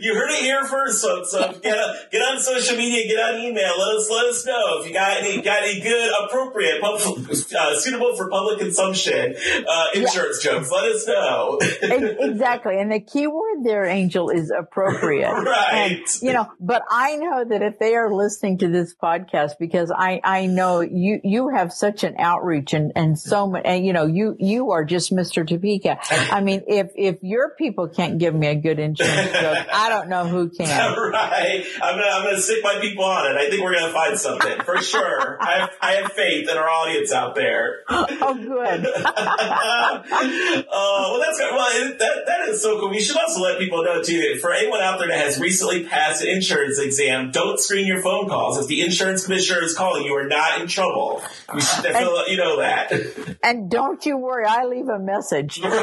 [0.00, 3.78] You heard it here first, so, so get, get on social media, get on email,
[3.78, 6.80] let us, let us know if you got any, got any good, appropriate,
[7.58, 9.34] uh, suitable for public consumption
[9.68, 10.52] uh, insurance yeah.
[10.52, 10.70] jokes.
[10.70, 11.58] Let us know.
[11.60, 12.78] exactly.
[12.78, 15.30] And the key word there, Angel, is appropriate.
[15.32, 15.72] right.
[15.72, 19.92] And, you know, but I know that if they are listening to this podcast, because
[19.94, 23.92] I, I know you, you have such an outreach and, and so much, and you
[23.92, 25.46] know, you, you are just Mr.
[25.46, 25.98] Topeka.
[26.10, 30.08] I mean, if, if your people can't give me a good insurance joke, I don't
[30.08, 30.66] know who can.
[30.66, 31.64] right.
[31.82, 33.36] I'm gonna, I'm gonna stick my people on it.
[33.36, 35.38] I think we're gonna find something for sure.
[35.40, 37.80] I have, I have faith in our audience out there.
[38.18, 38.86] Oh, good.
[38.86, 41.52] uh, well, that's good.
[41.52, 42.90] Well, that, that is so cool.
[42.90, 46.22] We should also let people know too, for anyone out there that has recently passed
[46.22, 48.58] an insurance exam, don't screen your phone calls.
[48.58, 51.22] If the insurance commissioner is calling, you are not in trouble.
[51.54, 52.92] We should definitely let you know that.
[53.42, 55.60] And don't you worry, I leave a message.
[55.60, 55.78] that's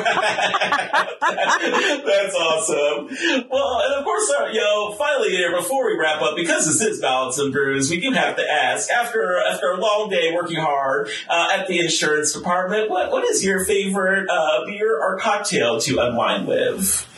[2.36, 3.08] awesome.
[3.50, 6.82] Well, and of course, uh, you know, finally here, before we wrap up, because this
[6.82, 10.60] is Ballots and Brews, we do have to ask, after, after a long day working
[10.60, 15.80] hard uh, at the insurance department, what, what is your favorite uh, beer or cocktail
[15.82, 17.10] to unwind with?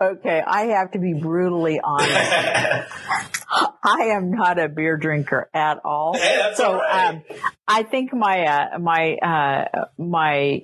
[0.00, 2.12] Okay, I have to be brutally honest.
[3.82, 6.16] I am not a beer drinker at all.
[6.16, 7.08] Hey, so right.
[7.08, 7.22] um,
[7.66, 10.62] I think my uh, my uh, my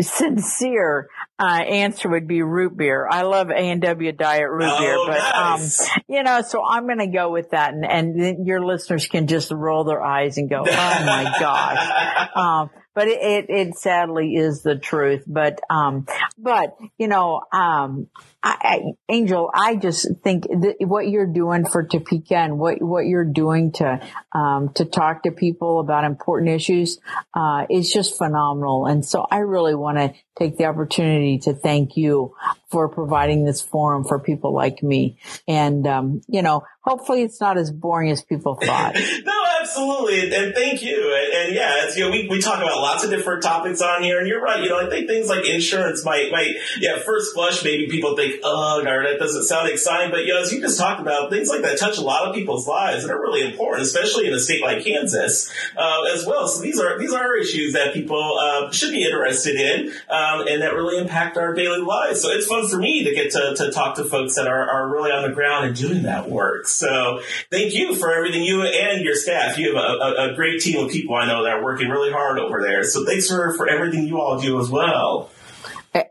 [0.00, 1.08] sincere
[1.38, 3.06] uh, answer would be root beer.
[3.10, 5.82] I love A and W Diet root oh, beer, but um, nice.
[5.82, 9.26] um, you know, so I'm going to go with that, and and your listeners can
[9.26, 14.34] just roll their eyes and go, "Oh my gosh." Um, but it, it, it, sadly
[14.34, 15.22] is the truth.
[15.26, 16.06] But, um,
[16.38, 18.08] but, you know, um,
[18.46, 20.44] I, I, Angel, I just think
[20.78, 24.00] what you're doing for Topeka and what, what you're doing to,
[24.32, 27.00] um, to talk to people about important issues,
[27.34, 28.86] uh, is just phenomenal.
[28.86, 32.36] And so I really want to take the opportunity to thank you
[32.70, 35.18] for providing this forum for people like me.
[35.48, 38.94] And, um, you know, hopefully it's not as boring as people thought.
[38.94, 40.34] no, absolutely.
[40.34, 41.14] And thank you.
[41.14, 44.02] And, and, yeah, it's, you know, we, we talk about lots of different topics on
[44.02, 44.62] here and you're right.
[44.62, 48.35] You know, I think things like insurance might, might, yeah, first blush, maybe people think,
[48.42, 50.10] oh, that doesn't sound exciting.
[50.10, 52.34] But, you know, as you just talked about, things like that touch a lot of
[52.34, 56.48] people's lives and are really important, especially in a state like Kansas, uh, as well.
[56.48, 60.62] So these are, these are issues that people, uh, should be interested in, um, and
[60.62, 62.22] that really impact our daily lives.
[62.22, 64.88] So it's fun for me to get to, to talk to folks that are, are
[64.88, 66.66] really on the ground and doing that work.
[66.68, 67.20] So
[67.50, 69.58] thank you for everything you and your staff.
[69.58, 72.12] You have a, a, a, great team of people I know that are working really
[72.12, 72.84] hard over there.
[72.84, 75.30] So thanks for, for everything you all do as well.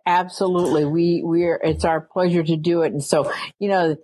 [0.06, 0.86] Absolutely.
[0.86, 2.94] We, we're, it's our pleasure to do it.
[2.94, 3.98] And so, you know,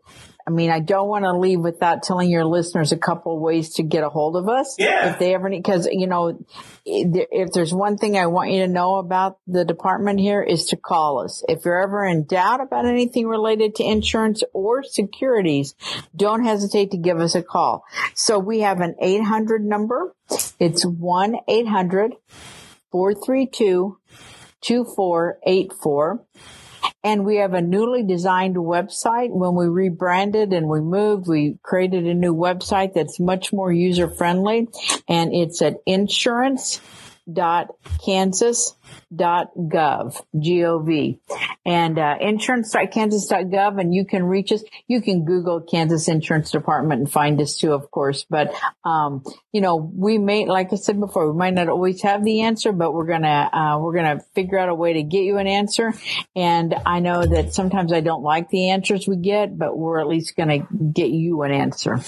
[0.45, 3.83] I mean, I don't want to leave without telling your listeners a couple ways to
[3.83, 4.75] get a hold of us.
[4.77, 5.11] Yeah.
[5.13, 6.43] If they ever need, cause you know,
[6.85, 10.77] if there's one thing I want you to know about the department here is to
[10.77, 11.43] call us.
[11.47, 15.75] If you're ever in doubt about anything related to insurance or securities,
[16.15, 17.83] don't hesitate to give us a call.
[18.15, 20.15] So we have an 800 number.
[20.59, 20.85] It's
[24.63, 26.19] 1-800-432-2484.
[27.03, 29.31] And we have a newly designed website.
[29.31, 34.07] When we rebranded and we moved, we created a new website that's much more user
[34.07, 34.67] friendly.
[35.07, 38.80] And it's at insurance.kansas.com
[39.11, 41.19] insurance.gov, G-O-V,
[41.65, 44.63] and uh, insurance.kansas.gov, and you can reach us.
[44.87, 48.25] You can Google Kansas Insurance Department and find us too, of course.
[48.29, 52.23] But um, you know, we may, like I said before, we might not always have
[52.23, 55.37] the answer, but we're gonna uh, we're gonna figure out a way to get you
[55.37, 55.93] an answer.
[56.35, 60.07] And I know that sometimes I don't like the answers we get, but we're at
[60.07, 60.59] least gonna
[60.93, 61.99] get you an answer.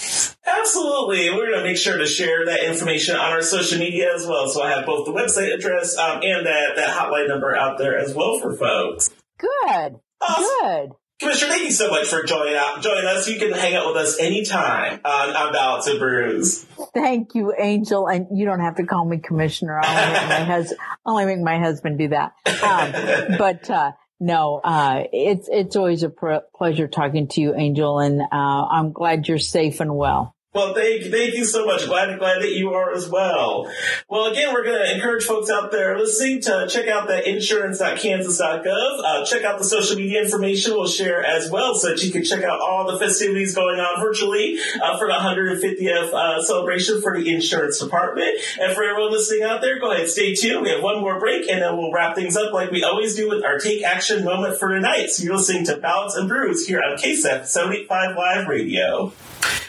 [0.46, 1.30] Absolutely.
[1.30, 4.48] We're to make sure to share that information on our social media as well.
[4.48, 7.98] So I have both the website address um, and that, that hotline number out there
[7.98, 9.10] as well for folks.
[9.38, 9.96] Good.
[10.20, 10.46] Awesome.
[10.62, 10.90] Good.
[11.20, 13.28] Commissioner, thank you so much for joining out, joining us.
[13.28, 16.64] You can hang out with us anytime on, on Ballots and Brews.
[16.92, 18.08] Thank you, Angel.
[18.08, 19.80] And you don't have to call me Commissioner.
[19.82, 20.74] I only make my, hus-
[21.06, 22.32] only make my husband do that.
[22.62, 28.00] Um, but, uh, no, uh, it's, it's always a pr- pleasure talking to you, Angel.
[28.00, 30.34] And, uh, I'm glad you're safe and well.
[30.54, 31.86] Well, thank thank you so much.
[31.86, 33.68] Glad, glad that you are as well.
[34.08, 38.64] Well, again, we're going to encourage folks out there listening to check out that insurance.kansas.gov.
[39.04, 42.22] Uh, check out the social media information we'll share as well, so that you can
[42.22, 47.20] check out all the festivities going on virtually uh, for the 150th uh, celebration for
[47.20, 48.38] the insurance department.
[48.60, 50.62] And for everyone listening out there, go ahead, stay tuned.
[50.62, 53.28] We have one more break, and then we'll wrap things up like we always do
[53.28, 55.08] with our take action moment for tonight.
[55.08, 59.12] So you're listening to Ballots and Brews here on KSEF 75 Live Radio.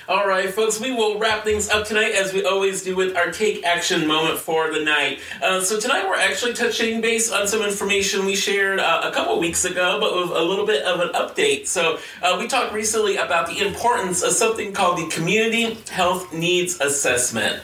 [0.07, 3.31] All right, folks, we will wrap things up tonight as we always do with our
[3.31, 5.19] take action moment for the night.
[5.41, 9.39] Uh, so, tonight we're actually touching base on some information we shared uh, a couple
[9.39, 11.67] weeks ago, but with a little bit of an update.
[11.67, 16.79] So, uh, we talked recently about the importance of something called the Community Health Needs
[16.79, 17.61] Assessment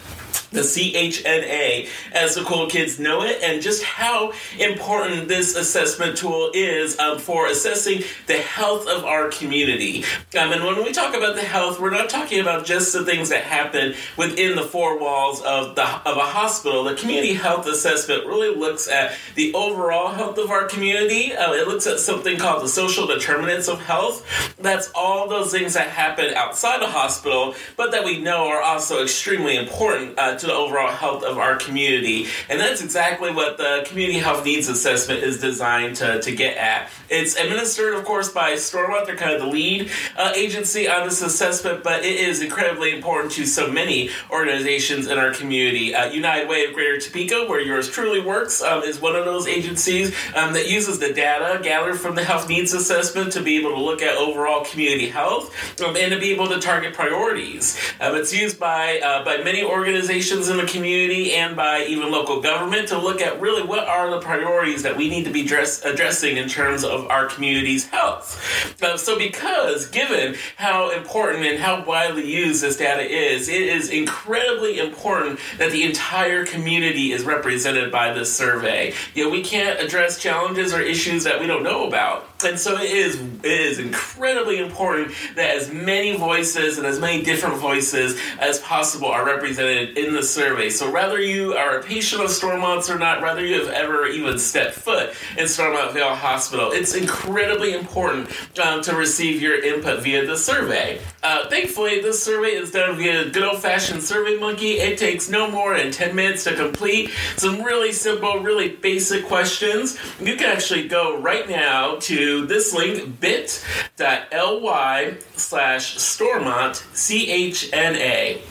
[0.51, 6.51] the CHNA, as the cool kids know it, and just how important this assessment tool
[6.53, 10.03] is um, for assessing the health of our community.
[10.37, 13.29] Um, and when we talk about the health, we're not talking about just the things
[13.29, 16.83] that happen within the four walls of the of a hospital.
[16.83, 21.33] The community health assessment really looks at the overall health of our community.
[21.33, 24.25] Uh, it looks at something called the social determinants of health.
[24.59, 29.01] That's all those things that happen outside the hospital, but that we know are also
[29.03, 32.27] extremely important uh, to the overall health of our community.
[32.49, 36.89] And that's exactly what the Community Health Needs Assessment is designed to, to get at.
[37.09, 39.05] It's administered, of course, by Stormont.
[39.05, 43.33] They're kind of the lead uh, agency on this assessment, but it is incredibly important
[43.33, 45.93] to so many organizations in our community.
[45.93, 49.47] Uh, United Way of Greater Topeka, where yours truly works, um, is one of those
[49.47, 53.71] agencies um, that uses the data gathered from the Health Needs Assessment to be able
[53.71, 57.77] to look at overall community health um, and to be able to target priorities.
[57.99, 62.41] Um, it's used by uh, by many organizations in the community and by even local
[62.41, 65.83] government to look at really what are the priorities that we need to be dress,
[65.83, 68.73] addressing in terms of our community's health.
[68.81, 73.89] Uh, so, because given how important and how widely used this data is, it is
[73.89, 78.93] incredibly important that the entire community is represented by this survey.
[79.13, 82.30] You know, we can't address challenges or issues that we don't know about.
[82.43, 87.23] And so it is it is incredibly important that as many voices and as many
[87.23, 90.69] different voices as possible are represented in the survey.
[90.69, 94.37] So whether you are a patient of Stormont's or not, whether you have ever even
[94.39, 98.29] stepped foot in Stormont Vail Hospital, it's incredibly important
[98.59, 100.99] um, to receive your input via the survey.
[101.23, 104.79] Uh, thankfully, this survey is done a good old fashioned Survey Monkey.
[104.79, 107.11] It takes no more than 10 minutes to complete.
[107.37, 109.99] Some really simple, really basic questions.
[110.19, 118.41] You can actually go right now to this link bit.ly slash Stormont CHNA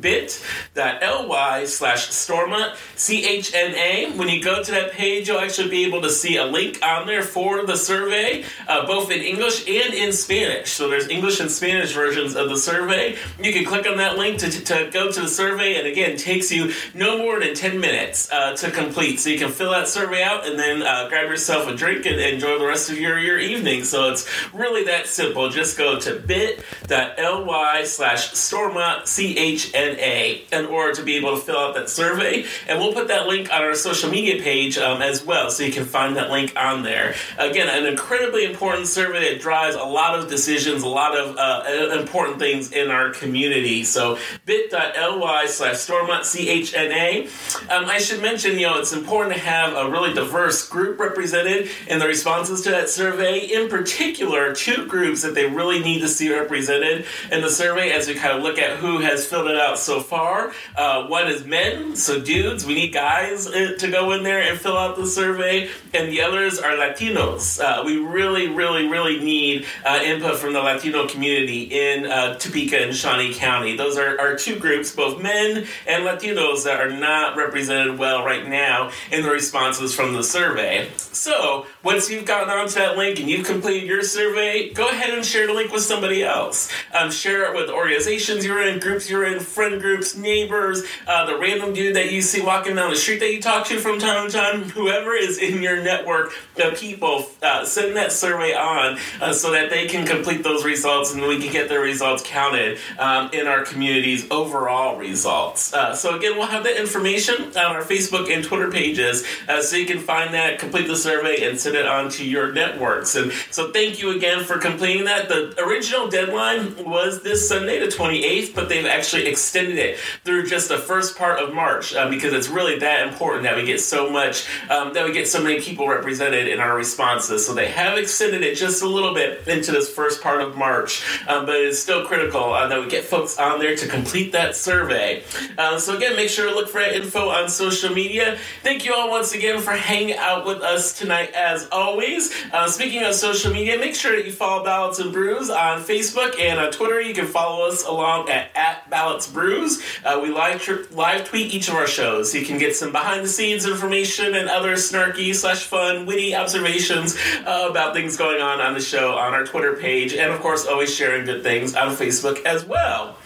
[0.00, 4.16] bit.ly slash Stormont CHNA.
[4.16, 7.06] When you go to that page, you'll actually be able to see a link on
[7.06, 10.72] there for the survey, uh, both in English and in Spanish.
[10.72, 13.16] So there's English and Spanish versions of the survey.
[13.40, 16.50] You can click on that link to, to go to the survey, and again, takes
[16.50, 19.20] you no more than 10 minutes uh, to complete.
[19.20, 22.20] So you can fill that survey out and then uh, grab yourself a drink and
[22.20, 23.84] enjoy the rest of your, your evening.
[23.84, 25.48] So it's really that simple.
[25.48, 31.58] Just go to bit.ly slash Stormont CHNA NA in order to be able to fill
[31.58, 32.44] out that survey.
[32.68, 35.72] And we'll put that link on our social media page um, as well, so you
[35.72, 37.14] can find that link on there.
[37.38, 41.98] Again, an incredibly important survey that drives a lot of decisions, a lot of uh,
[41.98, 43.84] important things in our community.
[43.84, 47.70] So bit.ly slash Stormont CHNA.
[47.70, 51.68] Um, I should mention, you know, it's important to have a really diverse group represented
[51.88, 53.38] in the responses to that survey.
[53.38, 58.08] In particular, two groups that they really need to see represented in the survey as
[58.08, 60.52] we kind of look at who has filled filled it out so far.
[60.76, 62.66] Uh, one is men, so dudes.
[62.66, 66.22] We need guys uh, to go in there and fill out the survey, and the
[66.22, 67.60] others are Latinos.
[67.60, 72.82] Uh, we really, really, really need uh, input from the Latino community in uh, Topeka
[72.82, 73.76] and Shawnee County.
[73.76, 78.46] Those are, are two groups, both men and Latinos, that are not represented well right
[78.46, 80.88] now in the responses from the survey.
[80.96, 85.24] So once you've gotten onto that link and you've completed your survey, go ahead and
[85.24, 86.70] share the link with somebody else.
[86.92, 91.38] Um, share it with organizations you're in, groups you're in, friend groups, neighbors, uh, the
[91.38, 94.28] random dude that you see walking down the street that you talk to from time
[94.28, 99.32] to time, whoever is in your network the people, uh, send that survey on uh,
[99.32, 103.30] so that they can complete those results and we can get their results counted um,
[103.32, 105.72] in our community's overall results.
[105.72, 109.76] Uh, so again, we'll have that information on our Facebook and Twitter pages uh, so
[109.76, 113.14] you can find that, complete the survey, and send it on to your networks.
[113.14, 115.28] And so thank you again for completing that.
[115.28, 120.68] The original deadline was this Sunday, the 28th, but they've actually extended it through just
[120.68, 124.10] the first part of March uh, because it's really that important that we get so
[124.10, 127.46] much, um, that we get so many people represented in our responses.
[127.46, 131.02] So they have extended it just a little bit into this first part of March,
[131.28, 134.56] um, but it's still critical uh, that we get folks on there to complete that
[134.56, 135.22] survey.
[135.56, 138.38] Uh, so again, make sure to look for that info on social media.
[138.62, 142.32] Thank you all once again for hanging out with us tonight, as always.
[142.52, 146.38] Uh, speaking of social media, make sure that you follow Ballots and Brews on Facebook
[146.38, 147.00] and on Twitter.
[147.00, 149.80] You can follow us along at, at Ballots Brews.
[150.04, 152.34] Uh, we live, tri- live tweet each of our shows.
[152.34, 157.16] You can get some behind the scenes information and other snarky slash fun, witty observations
[157.46, 160.12] uh, about things going on on the show on our Twitter page.
[160.12, 163.16] And of course, always sharing good things on Facebook as well.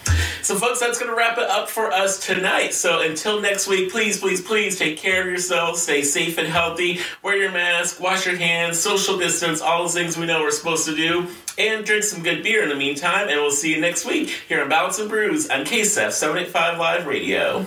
[0.42, 2.72] So, folks, that's going to wrap it up for us tonight.
[2.72, 5.82] So, until next week, please, please, please take care of yourselves.
[5.82, 7.00] Stay safe and healthy.
[7.22, 10.86] Wear your mask, wash your hands, social distance, all those things we know we're supposed
[10.86, 11.28] to do.
[11.60, 13.28] And drink some good beer in the meantime.
[13.28, 17.06] And we'll see you next week here on Ballots and Brews on KSF 785 Live
[17.06, 17.66] Radio.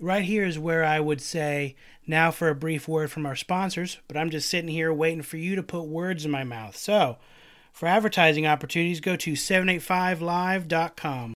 [0.00, 3.98] Right here is where I would say, now for a brief word from our sponsors,
[4.08, 6.74] but I'm just sitting here waiting for you to put words in my mouth.
[6.74, 7.18] So,
[7.74, 11.30] for advertising opportunities, go to 785live.com.